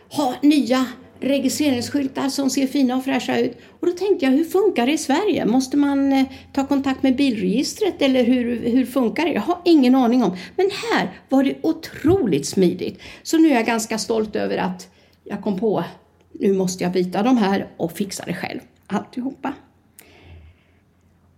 ha 0.09 0.35
nya 0.43 0.87
registreringsskyltar 1.21 2.29
som 2.29 2.51
ser 2.51 2.67
fina 2.67 2.97
och 2.97 3.05
fräscha 3.05 3.39
ut. 3.39 3.59
Och 3.81 3.87
då 3.87 3.93
tänkte 3.93 4.25
jag, 4.25 4.33
hur 4.33 4.45
funkar 4.45 4.87
det 4.87 4.93
i 4.93 4.99
Sverige? 4.99 5.47
Måste 5.47 5.77
man 5.77 6.13
eh, 6.13 6.25
ta 6.53 6.67
kontakt 6.67 7.03
med 7.03 7.17
bilregistret 7.17 8.03
eller 8.03 8.25
hur, 8.25 8.71
hur 8.71 8.87
funkar 8.87 9.25
det? 9.25 9.33
Jag 9.33 9.41
har 9.41 9.59
ingen 9.65 9.95
aning 9.95 10.23
om. 10.23 10.37
Men 10.57 10.71
här 10.93 11.11
var 11.29 11.45
det 11.45 11.55
otroligt 11.63 12.47
smidigt. 12.47 13.01
Så 13.23 13.39
nu 13.39 13.49
är 13.49 13.55
jag 13.55 13.67
ganska 13.67 13.99
stolt 13.99 14.37
över 14.37 14.57
att 14.57 14.89
jag 15.25 15.43
kom 15.43 15.59
på, 15.59 15.85
nu 16.33 16.53
måste 16.53 16.85
jag 16.85 16.93
byta 16.93 17.23
de 17.23 17.37
här 17.39 17.67
och 17.77 17.93
fixa 17.93 18.25
det 18.27 18.35
själv, 18.35 18.61
alltihopa. 18.87 19.53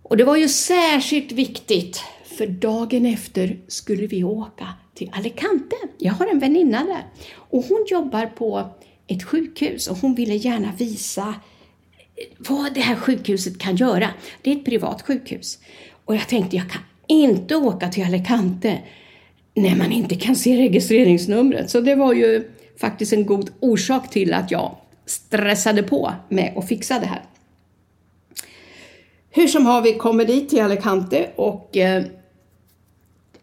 Och 0.03 0.17
det 0.17 0.23
var 0.23 0.37
ju 0.37 0.47
särskilt 0.47 1.31
viktigt 1.31 2.03
för 2.37 2.47
dagen 2.47 3.05
efter 3.05 3.59
skulle 3.67 4.07
vi 4.07 4.23
åka 4.23 4.67
till 4.95 5.11
Alicante. 5.13 5.75
Jag 5.97 6.13
har 6.13 6.27
en 6.27 6.39
väninna 6.39 6.83
där 6.83 7.03
och 7.35 7.63
hon 7.63 7.85
jobbar 7.89 8.25
på 8.25 8.69
ett 9.07 9.23
sjukhus 9.23 9.87
och 9.87 9.97
hon 9.97 10.15
ville 10.15 10.35
gärna 10.35 10.71
visa 10.77 11.35
eh, 12.15 12.25
vad 12.37 12.73
det 12.73 12.81
här 12.81 12.95
sjukhuset 12.95 13.59
kan 13.59 13.75
göra. 13.75 14.09
Det 14.41 14.51
är 14.51 14.55
ett 14.55 14.65
privat 14.65 15.01
sjukhus. 15.01 15.59
Och 16.05 16.15
jag 16.15 16.27
tänkte, 16.27 16.55
jag 16.55 16.69
kan 16.69 16.81
inte 17.07 17.55
åka 17.55 17.89
till 17.89 18.03
Alicante 18.03 18.79
när 19.53 19.75
man 19.75 19.91
inte 19.91 20.15
kan 20.15 20.35
se 20.35 20.57
registreringsnumret. 20.57 21.69
Så 21.69 21.81
det 21.81 21.95
var 21.95 22.13
ju 22.13 22.51
faktiskt 22.77 23.13
en 23.13 23.25
god 23.25 23.51
orsak 23.59 24.09
till 24.09 24.33
att 24.33 24.51
jag 24.51 24.75
stressade 25.05 25.83
på 25.83 26.13
med 26.29 26.53
att 26.57 26.67
fixa 26.67 26.99
det 26.99 27.05
här. 27.05 27.21
Hur 29.35 29.47
som 29.47 29.65
har 29.65 29.81
vi 29.81 29.93
kommer 29.93 30.25
dit 30.25 30.49
till 30.49 30.61
Alicante 30.61 31.29
och 31.35 31.77
eh, 31.77 32.03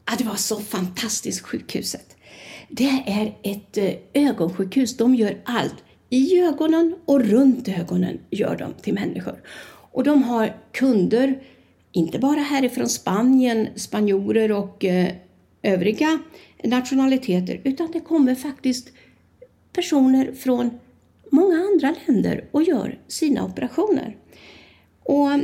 Ja, 0.06 0.12
det 0.18 0.24
var 0.24 0.36
så 0.36 0.60
fantastiskt, 0.60 1.40
sjukhuset. 1.40 2.16
Det 2.68 3.04
är 3.06 3.34
ett 3.42 3.78
eh, 3.78 4.28
ögonsjukhus. 4.28 4.96
De 4.96 5.14
gör 5.14 5.36
allt. 5.44 5.74
I 6.10 6.40
ögonen 6.40 6.96
och 7.04 7.20
runt 7.20 7.68
ögonen 7.68 8.18
gör 8.30 8.56
de 8.56 8.72
till 8.82 8.94
människor. 8.94 9.42
Och 9.92 10.04
de 10.04 10.22
har 10.22 10.56
kunder, 10.72 11.42
inte 11.92 12.18
bara 12.18 12.40
härifrån 12.40 12.88
Spanien, 12.88 13.68
spanjorer 13.76 14.52
och 14.52 14.84
eh, 14.84 15.12
övriga 15.62 16.18
nationaliteter, 16.64 17.60
utan 17.64 17.90
det 17.92 18.00
kommer 18.00 18.34
faktiskt 18.34 18.88
personer 19.72 20.32
från 20.32 20.70
många 21.30 21.56
andra 21.56 21.94
länder 22.06 22.44
och 22.50 22.62
gör 22.62 22.98
sina 23.08 23.44
operationer. 23.44 24.16
Och 25.04 25.32
eh, 25.32 25.40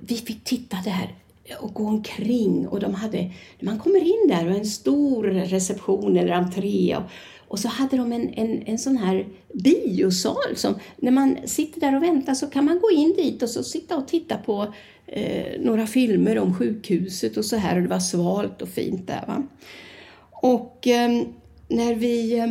vi 0.00 0.14
fick 0.16 0.44
titta 0.44 0.76
där 0.84 1.14
och 1.58 1.74
gå 1.74 1.86
omkring 1.86 2.68
och 2.68 2.80
de 2.80 2.94
hade, 2.94 3.30
man 3.60 3.78
kommer 3.78 4.00
in 4.00 4.28
där 4.28 4.46
och 4.46 4.56
en 4.56 4.66
stor 4.66 5.24
reception 5.24 6.16
eller 6.16 6.32
entré 6.32 6.96
och, 6.96 7.02
och 7.48 7.58
så 7.58 7.68
hade 7.68 7.96
de 7.96 8.12
en, 8.12 8.28
en, 8.28 8.62
en 8.66 8.78
sån 8.78 8.96
här 8.96 9.26
biosal 9.54 10.56
som 10.56 10.74
när 10.96 11.10
man 11.10 11.36
sitter 11.44 11.80
där 11.80 11.96
och 11.96 12.02
väntar 12.02 12.34
så 12.34 12.46
kan 12.46 12.64
man 12.64 12.80
gå 12.80 12.90
in 12.90 13.14
dit 13.16 13.42
och 13.42 13.50
så 13.50 13.62
sitta 13.62 13.96
och 13.96 14.08
titta 14.08 14.36
på 14.36 14.74
eh, 15.06 15.60
några 15.60 15.86
filmer 15.86 16.38
om 16.38 16.54
sjukhuset 16.54 17.36
och 17.36 17.44
så 17.44 17.56
här 17.56 17.76
och 17.76 17.82
det 17.82 17.88
var 17.88 18.00
svalt 18.00 18.62
och 18.62 18.68
fint 18.68 19.06
där. 19.06 19.24
Va? 19.26 19.42
Och 20.42 20.86
eh, 20.86 21.22
när 21.68 21.94
vi 21.94 22.38
eh, 22.38 22.46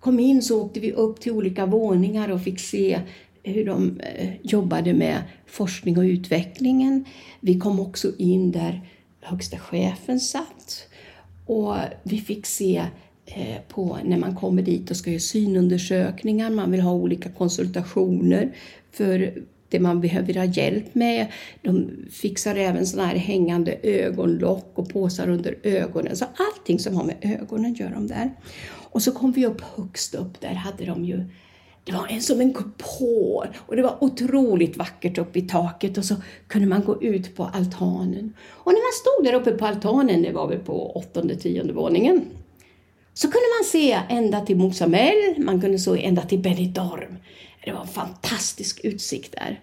kom 0.00 0.20
in 0.20 0.42
så 0.42 0.62
åkte 0.62 0.80
vi 0.80 0.92
upp 0.92 1.20
till 1.20 1.32
olika 1.32 1.66
våningar 1.66 2.30
och 2.30 2.42
fick 2.42 2.60
se 2.60 3.00
hur 3.42 3.66
de 3.66 4.00
eh, 4.00 4.28
jobbade 4.42 4.92
med 4.92 5.22
forskning 5.46 5.98
och 5.98 6.02
utvecklingen. 6.02 7.04
Vi 7.40 7.58
kom 7.58 7.80
också 7.80 8.12
in 8.18 8.52
där 8.52 8.80
högsta 9.20 9.58
chefen 9.58 10.20
satt 10.20 10.88
och 11.46 11.76
vi 12.02 12.18
fick 12.18 12.46
se 12.46 12.84
eh, 13.26 13.56
på 13.68 13.98
när 14.04 14.18
man 14.18 14.36
kommer 14.36 14.62
dit 14.62 14.90
och 14.90 14.96
ska 14.96 15.10
göra 15.10 15.20
synundersökningar, 15.20 16.50
man 16.50 16.70
vill 16.70 16.80
ha 16.80 16.92
olika 16.92 17.28
konsultationer 17.30 18.56
för 18.90 19.42
det 19.68 19.80
man 19.80 20.00
behöver 20.00 20.34
ha 20.34 20.44
hjälp 20.44 20.94
med. 20.94 21.26
De 21.62 21.90
fixar 22.10 22.56
även 22.56 22.86
sådana 22.86 23.08
här 23.08 23.16
hängande 23.16 23.76
ögonlock 23.82 24.72
och 24.74 24.88
påsar 24.88 25.28
under 25.28 25.58
ögonen. 25.62 26.16
Så 26.16 26.24
allting 26.36 26.78
som 26.78 26.96
har 26.96 27.04
med 27.04 27.16
ögonen 27.20 27.74
gör 27.74 27.90
de 27.90 28.06
där. 28.06 28.30
Och 28.70 29.02
så 29.02 29.12
kom 29.12 29.32
vi 29.32 29.46
upp 29.46 29.60
högst 29.60 30.14
upp, 30.14 30.40
där 30.40 30.54
hade 30.54 30.84
de 30.84 31.04
ju 31.04 31.24
det 31.84 31.92
var 31.92 32.06
en 32.08 32.22
som 32.22 32.40
en 32.40 32.54
kupol 32.54 33.46
och 33.56 33.76
det 33.76 33.82
var 33.82 34.04
otroligt 34.04 34.76
vackert 34.76 35.18
uppe 35.18 35.38
i 35.38 35.42
taket 35.42 35.98
och 35.98 36.04
så 36.04 36.14
kunde 36.46 36.68
man 36.68 36.84
gå 36.84 37.02
ut 37.02 37.36
på 37.36 37.44
altanen. 37.44 38.32
Och 38.50 38.72
när 38.72 38.80
man 38.80 38.92
stod 38.92 39.24
där 39.24 39.40
uppe 39.40 39.58
på 39.58 39.66
altanen, 39.66 40.22
det 40.22 40.32
var 40.32 40.48
väl 40.48 40.58
på 40.58 40.96
åttonde, 40.96 41.36
tionde 41.36 41.72
våningen, 41.72 42.24
så 43.14 43.26
kunde 43.26 43.46
man 43.60 43.64
se 43.64 44.00
ända 44.08 44.40
till 44.40 44.56
Mosamel, 44.56 45.34
man 45.38 45.60
kunde 45.60 45.78
se 45.78 46.04
ända 46.04 46.22
till 46.22 46.38
Benidorm. 46.38 47.16
Det 47.64 47.72
var 47.72 47.80
en 47.80 47.86
fantastisk 47.86 48.80
utsikt 48.84 49.32
där. 49.32 49.60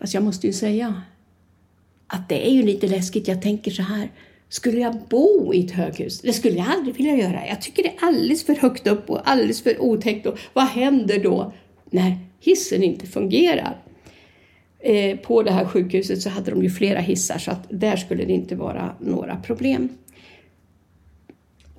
Fast 0.00 0.14
jag 0.14 0.22
måste 0.22 0.46
ju 0.46 0.52
säga 0.52 1.02
att 2.06 2.28
det 2.28 2.48
är 2.48 2.52
ju 2.52 2.62
lite 2.62 2.86
läskigt. 2.86 3.28
Jag 3.28 3.42
tänker 3.42 3.70
så 3.70 3.82
här, 3.82 4.10
skulle 4.50 4.80
jag 4.80 4.98
bo 5.08 5.54
i 5.54 5.64
ett 5.64 5.70
höghus? 5.70 6.20
Det 6.20 6.32
skulle 6.32 6.56
jag 6.56 6.66
aldrig 6.68 6.94
vilja 6.94 7.16
göra. 7.16 7.46
Jag 7.46 7.60
tycker 7.60 7.82
det 7.82 7.88
är 7.88 8.06
alldeles 8.06 8.44
för 8.44 8.54
högt 8.54 8.86
upp 8.86 9.10
och 9.10 9.30
alldeles 9.30 9.62
för 9.62 9.82
otäckt. 9.82 10.26
Och 10.26 10.38
vad 10.52 10.64
händer 10.64 11.18
då 11.18 11.52
när 11.90 12.16
hissen 12.40 12.82
inte 12.82 13.06
fungerar? 13.06 13.76
Eh, 14.80 15.16
på 15.16 15.42
det 15.42 15.50
här 15.50 15.64
sjukhuset 15.64 16.22
så 16.22 16.30
hade 16.30 16.50
de 16.50 16.62
ju 16.62 16.70
flera 16.70 17.00
hissar 17.00 17.38
så 17.38 17.50
att 17.50 17.66
där 17.68 17.96
skulle 17.96 18.24
det 18.24 18.32
inte 18.32 18.54
vara 18.54 18.94
några 19.00 19.36
problem. 19.36 19.88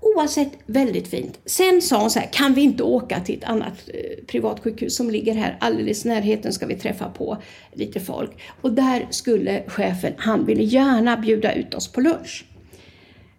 Oavsett, 0.02 0.52
väldigt 0.66 1.08
fint. 1.08 1.40
Sen 1.46 1.82
sa 1.82 2.02
hon 2.02 2.10
så 2.10 2.20
här, 2.20 2.30
kan 2.32 2.54
vi 2.54 2.62
inte 2.62 2.84
åka 2.84 3.20
till 3.20 3.38
ett 3.38 3.44
annat 3.44 3.90
eh, 3.94 4.26
privatsjukhus 4.28 4.96
som 4.96 5.10
ligger 5.10 5.36
här 5.36 5.58
alldeles 5.60 6.06
i 6.06 6.08
närheten 6.08 6.54
ska 6.54 6.66
vi 6.66 6.76
träffa 6.76 7.10
på 7.10 7.38
lite 7.74 8.00
folk. 8.00 8.32
Och 8.62 8.74
där 8.74 9.08
skulle 9.10 9.64
chefen, 9.68 10.14
han 10.18 10.46
ville 10.46 10.64
gärna 10.64 11.18
bjuda 11.18 11.54
ut 11.54 11.74
oss 11.74 11.92
på 11.92 12.02
lunch. 12.02 12.46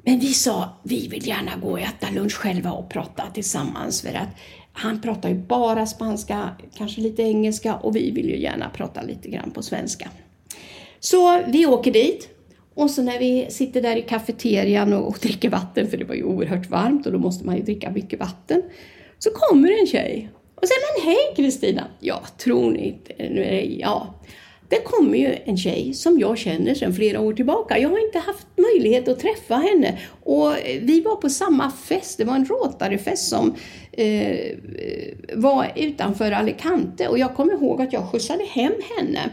Men 0.05 0.19
vi 0.19 0.35
sa, 0.35 0.81
vi 0.83 1.09
vill 1.09 1.29
gärna 1.29 1.57
gå 1.57 1.71
och 1.71 1.81
äta 1.81 2.11
lunch 2.11 2.35
själva 2.35 2.73
och 2.73 2.91
prata 2.91 3.23
tillsammans 3.35 4.03
för 4.03 4.15
att 4.15 4.29
han 4.73 5.01
pratar 5.01 5.29
ju 5.29 5.35
bara 5.35 5.87
spanska, 5.87 6.49
kanske 6.77 7.01
lite 7.01 7.23
engelska 7.23 7.75
och 7.75 7.97
vi 7.97 8.11
vill 8.11 8.29
ju 8.29 8.39
gärna 8.39 8.69
prata 8.69 9.03
lite 9.03 9.29
grann 9.29 9.51
på 9.51 9.63
svenska. 9.63 10.11
Så 11.01 11.43
vi 11.47 11.67
åker 11.67 11.93
dit 11.93 12.29
och 12.75 12.91
så 12.91 13.03
när 13.03 13.19
vi 13.19 13.47
sitter 13.51 13.83
där 13.83 13.97
i 13.97 14.03
kafeterian 14.03 14.93
och, 14.93 15.09
och 15.09 15.19
dricker 15.23 15.51
vatten, 15.51 15.91
för 15.91 15.97
det 15.97 16.05
var 16.05 16.15
ju 16.15 16.25
oerhört 16.25 16.71
varmt 16.71 17.07
och 17.07 17.13
då 17.13 17.19
måste 17.19 17.47
man 17.47 17.57
ju 17.57 17.63
dricka 17.63 17.91
mycket 17.91 18.21
vatten, 18.21 18.63
så 19.19 19.31
kommer 19.31 19.81
en 19.81 19.87
tjej 19.87 20.31
och 20.55 20.69
säger 20.69 21.05
men 21.05 21.11
hej 21.11 21.35
Kristina! 21.37 21.87
Ja, 22.01 22.23
tror 22.39 22.71
ni 22.71 22.89
inte? 22.89 23.25
Ja, 23.81 24.15
det 24.73 24.85
kommer 24.85 25.19
ju 25.19 25.37
en 25.45 25.57
tjej 25.57 25.95
som 25.95 26.19
jag 26.19 26.39
känner 26.39 26.75
sedan 26.75 26.95
flera 26.95 27.21
år 27.21 27.33
tillbaka. 27.33 27.79
Jag 27.79 27.89
har 27.89 28.07
inte 28.07 28.19
haft 28.19 28.47
möjlighet 28.57 29.09
att 29.09 29.21
träffa 29.21 29.55
henne. 29.55 29.99
Och 30.23 30.59
eh, 30.59 30.81
vi 30.83 31.01
var 31.01 31.17
på 31.17 31.31
samma 31.31 31.71
fest, 31.71 32.19
det 32.19 32.25
var 32.25 32.35
en 32.35 32.47
Rotary-fest 32.47 33.29
som 33.29 33.55
eh, 33.93 34.57
var 35.35 35.73
utanför 35.77 36.33
Alicante 36.33 37.09
och 37.09 37.19
jag 37.19 37.35
kommer 37.35 37.53
ihåg 37.53 37.83
att 37.83 37.93
jag 37.93 38.09
skjutsade 38.11 38.45
hem 38.45 38.73
henne. 38.97 39.31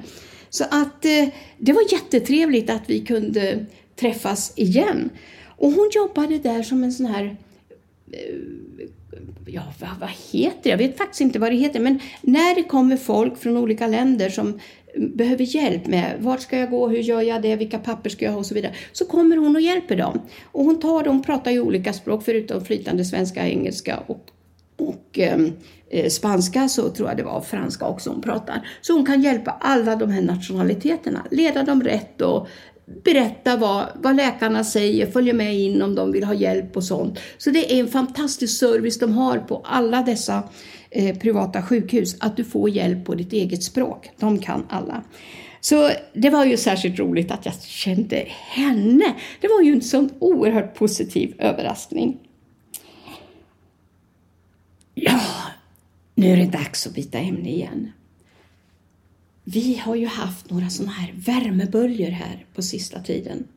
Så 0.50 0.64
att 0.64 1.06
eh, 1.06 1.28
det 1.58 1.74
var 1.74 1.94
jättetrevligt 1.94 2.70
att 2.70 2.84
vi 2.90 3.00
kunde 3.06 3.66
träffas 3.96 4.54
igen. 4.56 5.10
Och 5.46 5.72
hon 5.72 5.90
jobbade 5.96 6.38
där 6.38 6.64
som 6.64 6.84
en 6.84 6.92
sån 6.92 7.06
här 7.06 7.38
eh, 8.12 8.36
ja, 9.46 9.64
vad, 9.80 9.90
vad, 10.00 10.10
heter 10.32 10.60
det? 10.64 10.70
Jag 10.70 10.78
vet 10.78 10.98
faktiskt 10.98 11.22
inte 11.22 11.40
vad 11.40 11.52
det 11.52 11.56
heter, 11.56 11.80
men 11.80 12.00
när 12.22 12.56
det 12.56 12.64
kommer 12.64 12.98
folk 12.98 13.38
från 13.38 13.58
olika 13.58 13.88
länder 13.88 14.30
som 14.30 14.60
behöver 14.98 15.44
hjälp 15.56 15.88
med 15.88 16.16
vart 16.20 16.42
ska 16.42 16.58
jag 16.58 16.70
gå, 16.70 16.88
hur 16.88 17.00
gör 17.00 17.22
jag 17.22 17.42
det, 17.42 17.56
vilka 17.56 17.80
papper 17.80 18.10
ska 18.10 18.26
jag 18.26 18.32
ha 18.32 18.40
och 18.40 18.46
så 18.46 18.54
vidare. 18.54 18.74
Så 18.92 19.06
kommer 19.06 19.38
hon 19.38 19.56
och 19.56 19.62
hjälper 19.62 19.96
dem. 19.96 20.22
Och 20.44 20.64
hon 20.64 20.80
tar 20.80 21.04
dem, 21.04 21.22
pratar 21.22 21.52
ju 21.52 21.62
olika 21.62 21.94
språk 21.94 22.24
förutom 22.24 22.66
flytande 22.66 23.06
svenska, 23.06 23.48
engelska 23.48 23.98
och, 24.08 24.26
och 24.78 25.20
ehm, 25.20 25.54
eh, 25.90 26.10
spanska 26.10 26.70
så 26.70 26.90
tror 26.90 27.10
jag 27.10 27.18
det 27.18 27.24
var, 27.24 27.42
franska 27.42 27.88
också 27.88 28.10
hon 28.10 28.22
pratar. 28.22 28.68
Så 28.82 28.94
hon 28.94 29.06
kan 29.06 29.22
hjälpa 29.22 29.52
alla 29.52 29.96
de 29.96 30.12
här 30.12 30.22
nationaliteterna, 30.22 31.26
leda 31.32 31.64
dem 31.64 31.84
rätt 31.84 32.22
och 32.22 32.48
berätta 33.04 33.58
vad, 33.58 33.88
vad 33.96 34.16
läkarna 34.16 34.64
säger, 34.64 35.12
följa 35.12 35.34
med 35.34 35.56
in 35.56 35.82
om 35.82 35.96
de 35.96 36.12
vill 36.12 36.24
ha 36.24 36.34
hjälp 36.34 36.78
och 36.78 36.84
sånt. 36.84 37.20
Så 37.38 37.50
det 37.50 37.74
är 37.74 37.80
en 37.80 37.88
fantastisk 37.88 38.60
service 38.60 39.00
de 39.00 39.14
har 39.14 39.38
på 39.38 39.62
alla 39.66 40.02
dessa 40.02 40.44
eh, 40.90 41.18
privata 41.18 41.62
sjukhus, 41.62 42.16
att 42.20 42.38
du 42.38 42.44
får 42.44 42.70
hjälp 42.70 43.06
på 43.06 43.16
ditt 43.16 43.34
eget 43.34 43.64
språk. 43.64 44.10
De 44.20 44.40
kan 44.40 44.66
alla. 44.70 45.04
Så 45.62 45.92
det 46.14 46.30
var 46.30 46.46
ju 46.46 46.58
särskilt 46.58 47.00
roligt 47.00 47.32
att 47.32 47.46
jag 47.46 47.62
kände 47.62 48.26
henne. 48.28 49.16
Det 49.42 49.48
var 49.48 49.62
ju 49.62 49.74
en 49.74 49.82
sån 49.82 50.10
oerhört 50.20 50.76
positiv 50.76 51.36
överraskning. 51.40 52.18
Ja, 54.96 55.22
nu 56.16 56.28
är 56.28 56.38
det 56.38 56.46
dags 56.46 56.88
att 56.88 56.94
byta 56.94 57.18
ämne 57.18 57.50
igen. 57.50 57.92
Vi 59.52 59.76
har 59.76 59.96
ju 59.96 60.08
haft 60.08 60.50
några 60.50 60.70
sådana 60.70 60.92
här 60.92 61.14
värmeböljor 61.16 62.10
här 62.10 62.46
på 62.56 62.62
sista 62.62 63.00
tiden. 63.00 63.48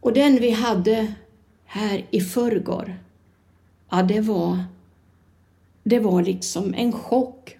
Och 0.00 0.12
den 0.12 0.36
vi 0.36 0.50
hade 0.50 1.14
här 1.64 2.04
i 2.10 2.20
förrgår, 2.20 2.96
ja 3.90 4.02
det 4.02 4.20
var, 4.20 4.64
det 5.82 5.98
var 5.98 6.22
liksom 6.22 6.74
en 6.74 6.92
chock. 6.92 7.56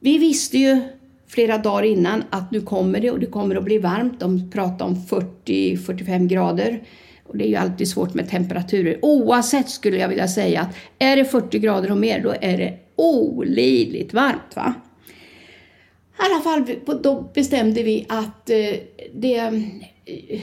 Vi 0.00 0.18
visste 0.18 0.58
ju 0.58 0.80
flera 1.26 1.58
dagar 1.58 1.82
innan 1.82 2.24
att 2.30 2.50
nu 2.50 2.60
kommer 2.60 3.00
det 3.00 3.10
och 3.10 3.20
det 3.20 3.26
kommer 3.26 3.56
att 3.56 3.64
bli 3.64 3.78
varmt. 3.78 4.20
De 4.20 4.50
pratar 4.50 4.84
om 4.84 4.94
40-45 4.94 6.26
grader. 6.26 6.82
Och 7.24 7.36
det 7.36 7.44
är 7.44 7.48
ju 7.48 7.56
alltid 7.56 7.88
svårt 7.88 8.14
med 8.14 8.28
temperaturer. 8.28 8.98
Oavsett 9.02 9.68
skulle 9.68 9.96
jag 9.96 10.08
vilja 10.08 10.28
säga 10.28 10.60
att 10.60 10.76
är 10.98 11.16
det 11.16 11.24
40 11.24 11.58
grader 11.58 11.90
och 11.90 11.98
mer 11.98 12.22
då 12.22 12.34
är 12.40 12.58
det 12.58 12.78
olidligt 12.96 14.14
varmt. 14.14 14.56
va? 14.56 14.74
I 16.18 16.22
alla 16.22 16.40
fall 16.40 16.64
då 17.02 17.30
bestämde 17.34 17.82
vi 17.82 18.06
att 18.08 18.50
eh, 18.50 18.56
det, 19.14 19.36
eh, 19.36 20.40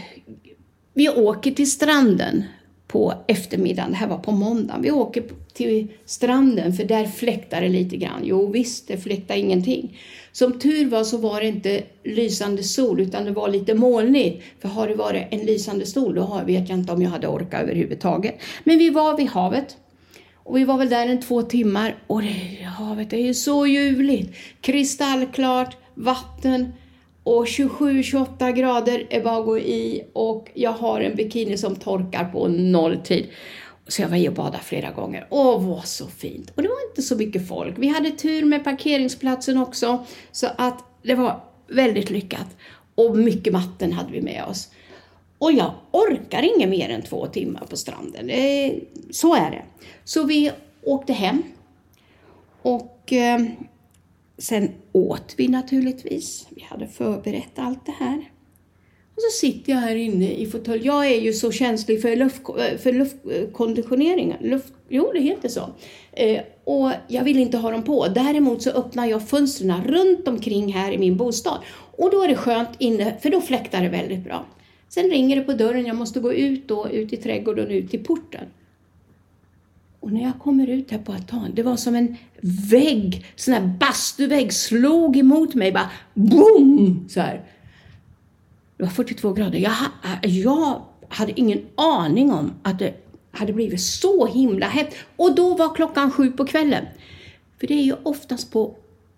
vi 0.94 1.10
åker 1.10 1.52
till 1.52 1.72
stranden 1.72 2.44
på 2.88 3.14
eftermiddagen. 3.28 3.92
Det 3.92 3.98
här 3.98 4.08
var 4.08 4.18
på 4.18 4.32
måndagen. 4.32 4.82
Vi 4.82 4.92
åker 4.92 5.24
till 5.54 5.88
stranden 6.06 6.74
för 6.74 6.84
där 6.84 7.06
fläktar 7.06 7.62
det 7.62 7.70
lite 7.70 7.98
grann. 7.98 8.22
Jo 8.24 8.52
visst, 8.52 8.88
det 8.88 8.98
fläktar 8.98 9.36
ingenting. 9.36 9.98
Som 10.32 10.60
tur 10.60 10.90
var 10.90 11.04
så 11.04 11.18
var 11.18 11.42
det 11.42 11.48
inte 11.48 11.84
lysande 12.04 12.64
sol 12.64 13.02
utan 13.02 13.26
det 13.26 13.32
var 13.32 13.50
lite 13.50 13.74
molnigt. 13.74 14.44
För 14.60 14.70
har 14.70 14.88
det 14.88 14.96
varit 14.96 15.24
en 15.32 15.40
lysande 15.40 15.86
sol 15.86 16.16
då 16.16 16.42
vet 16.46 16.70
jag 16.70 16.80
inte 16.80 16.94
om 16.94 17.02
jag 17.02 17.10
hade 17.10 17.28
orkat 17.28 17.62
överhuvudtaget. 17.62 18.36
Men 18.64 18.78
vi 18.78 18.90
var 18.90 19.18
vid 19.18 19.28
havet 19.28 19.78
och 20.44 20.58
vi 20.58 20.64
var 20.64 20.78
väl 20.78 20.90
där 20.90 21.08
en 21.08 21.22
två 21.22 21.42
timmar 21.42 21.96
och 22.08 22.22
det, 22.22 22.64
havet 22.64 23.14
är 23.14 23.18
ju 23.18 23.34
så 23.34 23.68
ljuvligt. 23.68 24.36
Kristallklart, 24.62 25.78
vatten. 25.94 26.74
och 27.24 27.46
27-28 27.46 28.52
grader 28.52 29.08
är 29.10 29.24
bara 29.24 29.38
att 29.40 29.46
gå 29.46 29.58
i 29.60 30.04
och 30.14 30.52
jag 30.54 30.72
har 30.72 31.02
en 31.02 31.16
bikini 31.16 31.58
som 31.58 31.76
torkar 31.76 32.26
på 32.26 32.48
nolltid. 32.48 33.28
Så 33.88 34.02
jag 34.02 34.10
var 34.10 34.18
i 34.18 34.30
och 34.30 34.34
badade 34.34 34.64
flera 34.64 34.92
gånger. 34.92 35.28
Åh, 35.30 35.68
vad 35.68 35.86
så 35.86 36.08
fint! 36.08 36.52
Och 36.56 36.62
det 36.62 36.68
var 36.68 36.90
inte 36.90 37.02
så 37.02 37.16
mycket 37.16 37.48
folk. 37.48 37.76
Vi 37.78 37.88
hade 37.88 38.12
tur 38.12 38.46
med 38.46 38.64
parkeringsplatsen 38.64 39.58
också, 39.58 40.06
så 40.32 40.48
att 40.58 40.84
det 41.04 41.16
var 41.16 41.44
väldigt 41.68 42.10
lyckat. 42.10 42.58
Och 42.96 43.18
mycket 43.18 43.54
vatten 43.54 43.94
hade 43.94 44.12
vi 44.12 44.22
med 44.22 44.44
oss. 44.44 44.70
Och 45.44 45.52
jag 45.52 45.72
orkar 45.92 46.56
inget 46.56 46.70
mer 46.70 46.90
än 46.90 47.02
två 47.02 47.28
timmar 47.28 47.66
på 47.70 47.78
stranden. 47.78 48.32
så 49.12 49.36
är 49.36 49.52
det. 49.52 49.64
Så 50.04 50.24
vi 50.24 50.52
åkte 50.84 51.14
hem. 51.14 51.44
Och 52.62 53.14
eh, 53.14 53.40
sen 54.38 54.72
åt 54.92 55.34
vi 55.38 55.48
naturligtvis. 55.48 56.48
Vi 56.50 56.62
hade 56.62 56.88
förberett 56.88 57.52
allt 57.56 57.86
det 57.86 57.92
här. 57.92 58.18
Och 59.16 59.22
så 59.22 59.40
sitter 59.40 59.72
jag 59.72 59.80
här 59.80 59.96
inne 59.96 60.32
i 60.32 60.46
fåtölj. 60.46 60.86
Jag 60.86 61.08
är 61.08 61.22
ju 61.22 61.34
så 61.34 61.52
känslig 61.52 62.02
för, 62.02 62.16
luft, 62.16 62.42
för 62.84 62.94
luftkonditionering. 62.94 64.36
Luft, 64.42 64.74
jo, 64.90 65.12
det 65.14 65.22
heter 65.22 65.50
så. 65.50 65.70
Eh, 66.12 66.42
och 66.64 66.92
jag 67.08 67.24
vill 67.24 67.40
inte 67.40 67.58
ha 67.58 67.72
dem 67.72 67.84
på. 67.84 68.08
Däremot 68.08 68.62
så 68.62 68.70
öppnar 68.70 69.06
jag 69.06 69.30
fönstren 69.30 69.84
runt 69.84 70.28
omkring 70.28 70.74
här 70.74 70.92
i 70.92 70.98
min 70.98 71.18
bostad. 71.18 71.58
Och 71.98 72.12
då 72.12 72.24
är 72.24 72.28
det 72.28 72.36
skönt 72.36 72.70
inne, 72.78 73.18
för 73.22 73.30
då 73.30 73.42
fläktar 73.42 73.82
det 73.82 73.90
väldigt 73.90 74.24
bra. 74.24 74.46
Sen 74.94 75.10
ringer 75.10 75.36
det 75.36 75.42
på 75.42 75.54
dörren. 75.54 75.86
Jag 75.86 75.96
måste 75.96 76.20
gå 76.20 76.34
ut 76.34 76.68
då, 76.68 76.90
ut 76.90 77.14
i 77.14 77.18
trädgården 77.18 77.66
och 77.66 77.72
ut 77.72 77.94
i 77.94 77.98
porten. 77.98 78.46
Och 80.00 80.12
när 80.12 80.24
jag 80.24 80.40
kommer 80.40 80.68
ut 80.68 80.92
här 80.92 81.00
på 81.00 81.14
altanen, 81.14 81.52
det 81.56 81.64
var 81.64 81.76
som 81.76 81.96
en 81.96 82.16
vägg, 82.72 83.26
sån 83.36 83.54
här 83.54 83.74
bastuvägg, 83.80 84.54
slog 84.54 85.18
emot 85.18 85.56
mig 85.56 85.72
bara 85.72 85.90
boom! 86.14 87.06
Så 87.10 87.20
här. 87.20 87.42
Det 88.78 88.84
var 88.84 88.90
42 88.90 89.34
grader. 89.34 89.60
Jag, 89.60 89.74
jag 90.22 90.82
hade 91.08 91.40
ingen 91.40 91.66
aning 91.76 92.32
om 92.32 92.52
att 92.64 92.80
det 92.80 92.94
hade 93.32 93.54
blivit 93.54 93.82
så 93.82 94.26
himla 94.26 94.68
hett. 94.68 94.96
Och 95.16 95.36
då 95.36 95.56
var 95.56 95.76
klockan 95.76 96.12
sju 96.12 96.32
på 96.32 96.46
kvällen. 96.46 96.86
För 97.60 97.68
det 97.68 97.74
är 97.74 97.84
ju 97.84 97.96
oftast 98.04 98.52
på 98.52 98.76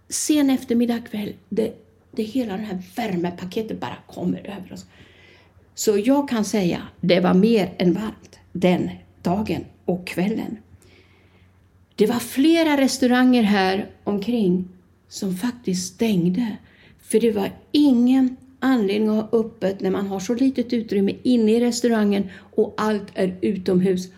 sen 0.09 0.49
eftermiddag 0.49 0.99
kväll 0.99 1.33
det, 1.49 1.73
det 2.11 2.23
hela 2.23 2.57
det 2.57 2.63
här 2.63 2.81
värmepaketet 2.95 3.79
bara 3.79 3.97
kommer 4.07 4.39
över 4.39 4.73
oss. 4.73 4.85
Så 5.75 5.97
jag 5.97 6.29
kan 6.29 6.45
säga, 6.45 6.81
det 7.01 7.19
var 7.19 7.33
mer 7.33 7.73
än 7.77 7.93
varmt 7.93 8.39
den 8.51 8.89
dagen 9.21 9.65
och 9.85 10.07
kvällen. 10.07 10.57
Det 11.95 12.05
var 12.05 12.19
flera 12.19 12.77
restauranger 12.77 13.43
här 13.43 13.89
omkring 14.03 14.67
som 15.07 15.35
faktiskt 15.35 15.93
stängde. 15.93 16.57
För 16.99 17.19
det 17.19 17.31
var 17.31 17.51
ingen 17.71 18.37
anledning 18.59 19.09
att 19.09 19.31
ha 19.31 19.39
öppet 19.39 19.81
när 19.81 19.91
man 19.91 20.07
har 20.07 20.19
så 20.19 20.33
litet 20.33 20.73
utrymme 20.73 21.13
inne 21.23 21.51
i 21.51 21.59
restaurangen 21.59 22.29
och 22.55 22.73
allt 22.77 23.07
är 23.13 23.37
utomhus 23.41 24.09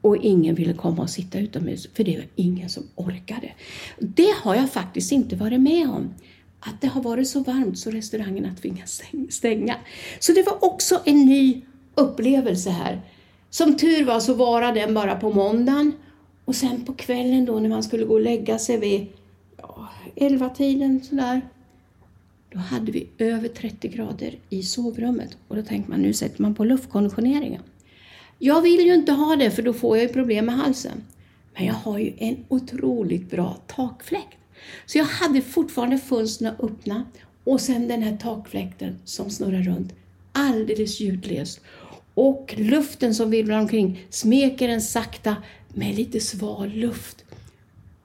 och 0.00 0.16
ingen 0.16 0.54
ville 0.54 0.72
komma 0.72 1.02
och 1.02 1.10
sitta 1.10 1.38
utomhus 1.38 1.88
för 1.94 2.04
det 2.04 2.16
var 2.16 2.26
ingen 2.36 2.68
som 2.68 2.82
orkade. 2.94 3.52
Det 3.98 4.34
har 4.42 4.54
jag 4.54 4.70
faktiskt 4.70 5.12
inte 5.12 5.36
varit 5.36 5.60
med 5.60 5.90
om. 5.90 6.14
Att 6.60 6.80
det 6.80 6.86
har 6.86 7.02
varit 7.02 7.28
så 7.28 7.40
varmt 7.40 7.78
så 7.78 7.90
restaurangerna 7.90 8.54
tvingas 8.60 9.02
stänga. 9.30 9.76
Så 10.18 10.32
det 10.32 10.42
var 10.42 10.64
också 10.64 11.00
en 11.04 11.24
ny 11.24 11.62
upplevelse 11.94 12.70
här. 12.70 13.00
Som 13.50 13.76
tur 13.76 14.04
var 14.04 14.20
så 14.20 14.34
varade 14.34 14.80
den 14.80 14.94
bara 14.94 15.16
på 15.16 15.30
måndagen 15.32 15.92
och 16.44 16.54
sen 16.54 16.84
på 16.84 16.92
kvällen 16.92 17.44
då 17.44 17.60
när 17.60 17.68
man 17.68 17.82
skulle 17.82 18.04
gå 18.04 18.14
och 18.14 18.20
lägga 18.20 18.58
sig 18.58 18.78
vid 18.78 19.06
ja, 19.56 19.88
11-tiden 20.16 21.02
sådär 21.02 21.40
då 22.50 22.58
hade 22.58 22.92
vi 22.92 23.08
över 23.18 23.48
30 23.48 23.88
grader 23.88 24.38
i 24.48 24.62
sovrummet 24.62 25.36
och 25.48 25.56
då 25.56 25.62
tänkte 25.62 25.90
man 25.90 26.02
nu 26.02 26.12
sätter 26.12 26.42
man 26.42 26.54
på 26.54 26.64
luftkonditioneringen. 26.64 27.62
Jag 28.38 28.62
vill 28.62 28.80
ju 28.80 28.94
inte 28.94 29.12
ha 29.12 29.36
det 29.36 29.50
för 29.50 29.62
då 29.62 29.72
får 29.72 29.96
jag 29.96 30.06
ju 30.06 30.12
problem 30.12 30.46
med 30.46 30.54
halsen. 30.54 31.04
Men 31.54 31.66
jag 31.66 31.74
har 31.74 31.98
ju 31.98 32.12
en 32.18 32.44
otroligt 32.48 33.30
bra 33.30 33.56
takfläkt. 33.66 34.37
Så 34.86 34.98
jag 34.98 35.04
hade 35.04 35.40
fortfarande 35.40 35.98
fönstren 35.98 36.54
öppna 36.58 37.04
och 37.44 37.60
sen 37.60 37.88
den 37.88 38.02
här 38.02 38.16
takfläkten 38.16 38.98
som 39.04 39.30
snurrar 39.30 39.62
runt 39.62 39.92
alldeles 40.32 41.00
ljudlöst. 41.00 41.60
Och 42.14 42.54
luften 42.58 43.14
som 43.14 43.30
virvlar 43.30 43.58
omkring 43.58 44.06
smeker 44.10 44.68
en 44.68 44.82
sakta 44.82 45.36
med 45.74 45.96
lite 45.96 46.20
sval 46.20 46.68
luft. 46.68 47.24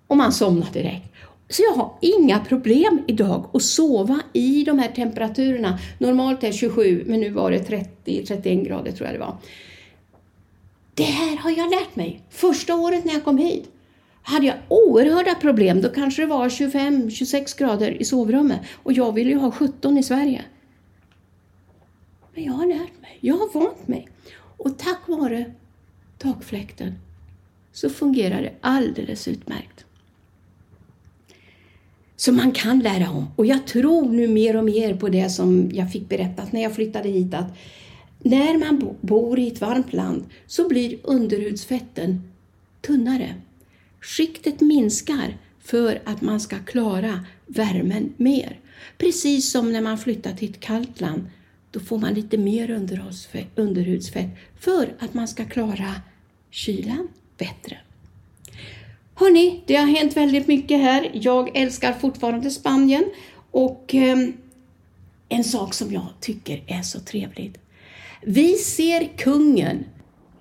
Och 0.08 0.18
man 0.18 0.32
somnar 0.32 0.72
direkt. 0.74 1.14
Så 1.50 1.64
jag 1.64 1.74
har 1.74 1.94
inga 2.02 2.40
problem 2.40 3.04
idag 3.08 3.50
att 3.54 3.64
sova 3.64 4.20
i 4.34 4.64
de 4.64 4.80
här 4.80 4.92
temperaturerna. 4.92 5.80
Normalt 5.98 6.44
är 6.44 6.52
27, 6.52 7.04
men 7.08 7.20
nu 7.20 7.30
var 7.30 7.52
det 7.52 7.86
30-31 8.06 8.66
grader 8.66 8.92
tror 8.92 9.08
jag 9.08 9.16
det 9.16 9.20
var. 9.20 9.38
Det 10.94 11.04
här 11.04 11.38
har 11.38 11.52
jag 11.52 11.70
lärt 11.70 11.96
mig. 11.96 12.22
Första 12.30 12.76
året 12.76 13.06
när 13.06 13.14
jag 13.14 13.24
kom 13.24 13.38
hit 13.38 13.73
hade 14.24 14.46
jag 14.46 14.56
oerhörda 14.68 15.36
problem. 15.36 15.82
Då 15.82 15.90
kanske 15.90 16.22
det 16.22 16.26
var 16.26 16.50
25-26 16.50 17.60
grader 17.60 18.02
i 18.02 18.06
sovrummet 18.06 18.62
och 18.84 18.94
jag 18.94 19.12
ville 19.12 19.30
ju 19.30 19.38
ha 19.38 19.52
17 19.52 19.98
i 19.98 20.04
Sverige. 20.04 20.42
Men 22.36 22.44
jag 22.44 22.54
har 22.54 22.66
lärt 22.66 23.02
mig. 23.02 23.18
Jag 23.20 23.36
har 23.36 23.54
vant 23.54 23.88
mig. 23.88 24.08
Och 24.58 24.78
tack 24.78 25.00
vare 25.08 25.46
takfläkten 26.18 26.94
så 27.72 27.90
fungerar 27.90 28.42
det 28.42 28.54
alldeles 28.62 29.28
utmärkt. 29.28 29.86
Så 32.16 32.32
man 32.32 32.52
kan 32.52 32.80
lära 32.80 33.10
om. 33.10 33.28
Och 33.36 33.46
jag 33.46 33.68
tror 33.68 34.10
nu 34.10 34.28
mer 34.28 34.58
och 34.58 34.66
mer 34.66 34.96
på 34.96 35.10
det 35.10 35.30
som 35.30 35.70
jag 35.74 35.92
fick 35.92 36.10
berättat 36.10 36.52
när 36.52 36.64
jag 36.64 36.76
flyttade 36.76 37.10
hit 37.10 37.34
att 37.34 37.58
när 38.20 38.58
man 38.58 38.96
bor 39.02 39.40
i 39.40 39.48
ett 39.48 39.62
varmt 39.62 39.94
land 39.94 40.26
så 40.48 40.68
blir 40.68 40.98
underhudsfetten 41.04 42.22
tunnare. 42.82 43.36
Skiktet 44.04 44.62
minskar 44.62 45.38
för 45.60 46.02
att 46.06 46.22
man 46.22 46.40
ska 46.40 46.60
klara 46.60 47.26
värmen 47.46 48.14
mer. 48.18 48.60
Precis 48.98 49.52
som 49.52 49.72
när 49.72 49.82
man 49.82 49.98
flyttar 49.98 50.34
till 50.34 50.50
ett 50.50 50.60
kallt 50.60 51.02
land, 51.02 51.24
då 51.72 51.80
får 51.80 51.98
man 51.98 52.14
lite 52.14 52.38
mer 52.38 52.72
underhudsfett 53.56 54.30
för 54.60 54.94
att 55.00 55.14
man 55.14 55.28
ska 55.28 55.46
klara 55.46 55.96
kylan 56.50 57.08
bättre. 57.38 57.78
Hörni, 59.16 59.64
det 59.66 59.76
har 59.76 59.88
hänt 59.88 60.18
väldigt 60.18 60.48
mycket 60.48 60.82
här. 60.82 61.12
Jag 61.14 61.58
älskar 61.58 61.94
fortfarande 61.94 62.52
Spanien 62.52 63.04
och 63.52 63.96
eh, 63.96 64.18
en 65.30 65.44
sak 65.44 65.74
som 65.74 65.92
jag 65.92 66.08
tycker 66.20 66.64
är 66.68 66.82
så 66.82 67.00
trevligt. 67.00 67.58
Vi 68.22 68.54
ser 68.54 69.18
kungen, 69.18 69.86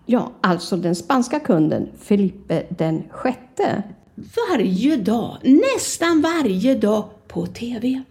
ja, 0.07 0.33
alltså 0.41 0.77
den 0.77 0.95
spanska 0.95 1.41
kunden 1.41 1.89
Felipe 2.01 2.63
den 2.69 3.03
sjätte, 3.11 3.83
varje 4.15 4.97
dag, 4.97 5.39
nästan 5.43 6.21
varje 6.21 6.75
dag 6.75 7.09
på 7.29 7.47
TV. 7.47 8.03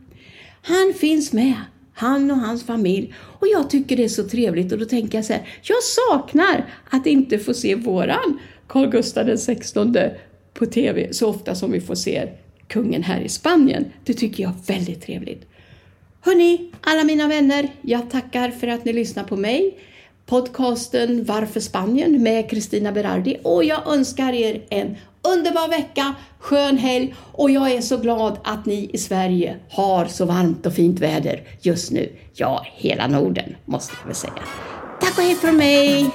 Han 0.62 0.94
finns 1.00 1.34
med, 1.34 1.56
han 1.94 2.32
och 2.32 2.38
hans 2.38 2.64
familj. 2.64 3.14
Och 3.18 3.48
jag 3.48 3.70
tycker 3.70 3.98
det 3.98 4.04
är 4.04 4.10
så 4.10 4.24
trevligt 4.24 4.72
och 4.72 4.80
då 4.80 4.86
tänker 4.86 5.18
jag 5.18 5.26
så 5.26 5.34
här, 5.34 5.48
jag 5.62 5.84
saknar 5.84 6.66
att 6.90 7.06
inte 7.06 7.40
få 7.40 7.54
se 7.54 7.76
våran 7.76 8.40
Carl 8.68 8.90
Gustaf 8.90 9.26
den 9.26 9.38
16 9.38 9.96
på 10.54 10.66
TV 10.66 11.14
så 11.14 11.30
ofta 11.30 11.56
som 11.56 11.72
vi 11.72 11.82
får 11.82 11.96
se 11.96 12.30
kungen 12.68 13.04
här 13.04 13.22
i 13.22 13.30
Spanien. 13.30 13.86
Det 14.04 14.14
tycker 14.14 14.44
jag 14.44 14.52
är 14.52 14.74
väldigt 14.74 15.02
trevligt. 15.02 15.48
Hörni, 16.22 16.72
alla 16.82 17.04
mina 17.04 17.28
vänner, 17.28 17.70
jag 17.82 18.10
tackar 18.10 18.52
för 18.52 18.68
att 18.68 18.86
ni 18.86 18.94
lyssnar 18.94 19.24
på 19.24 19.36
mig. 19.36 19.78
Podcasten 20.32 21.24
Varför 21.24 21.60
Spanien 21.60 22.24
med 22.24 22.50
Kristina 22.50 22.92
Berardi 22.92 23.38
och 23.44 23.64
jag 23.64 23.88
önskar 23.88 24.34
er 24.34 24.66
en 24.70 24.98
underbar 25.22 25.70
vecka, 25.70 26.16
skön 26.40 26.78
helg 26.78 27.16
och 27.32 27.52
jag 27.52 27.72
är 27.72 27.82
så 27.82 27.98
glad 27.98 28.40
att 28.44 28.66
ni 28.66 28.90
i 28.94 28.98
Sverige 28.98 29.56
har 29.70 30.06
så 30.06 30.26
varmt 30.26 30.66
och 30.66 30.74
fint 30.74 31.00
väder 31.00 31.44
just 31.62 31.92
nu. 31.92 32.12
Ja, 32.34 32.66
hela 32.76 33.08
Norden 33.08 33.56
måste 33.66 33.94
jag 34.02 34.08
väl 34.08 34.16
säga. 34.16 34.44
Tack 35.02 35.18
och 35.18 35.24
hej 35.24 35.36
från 35.36 35.58
mig! 35.58 36.12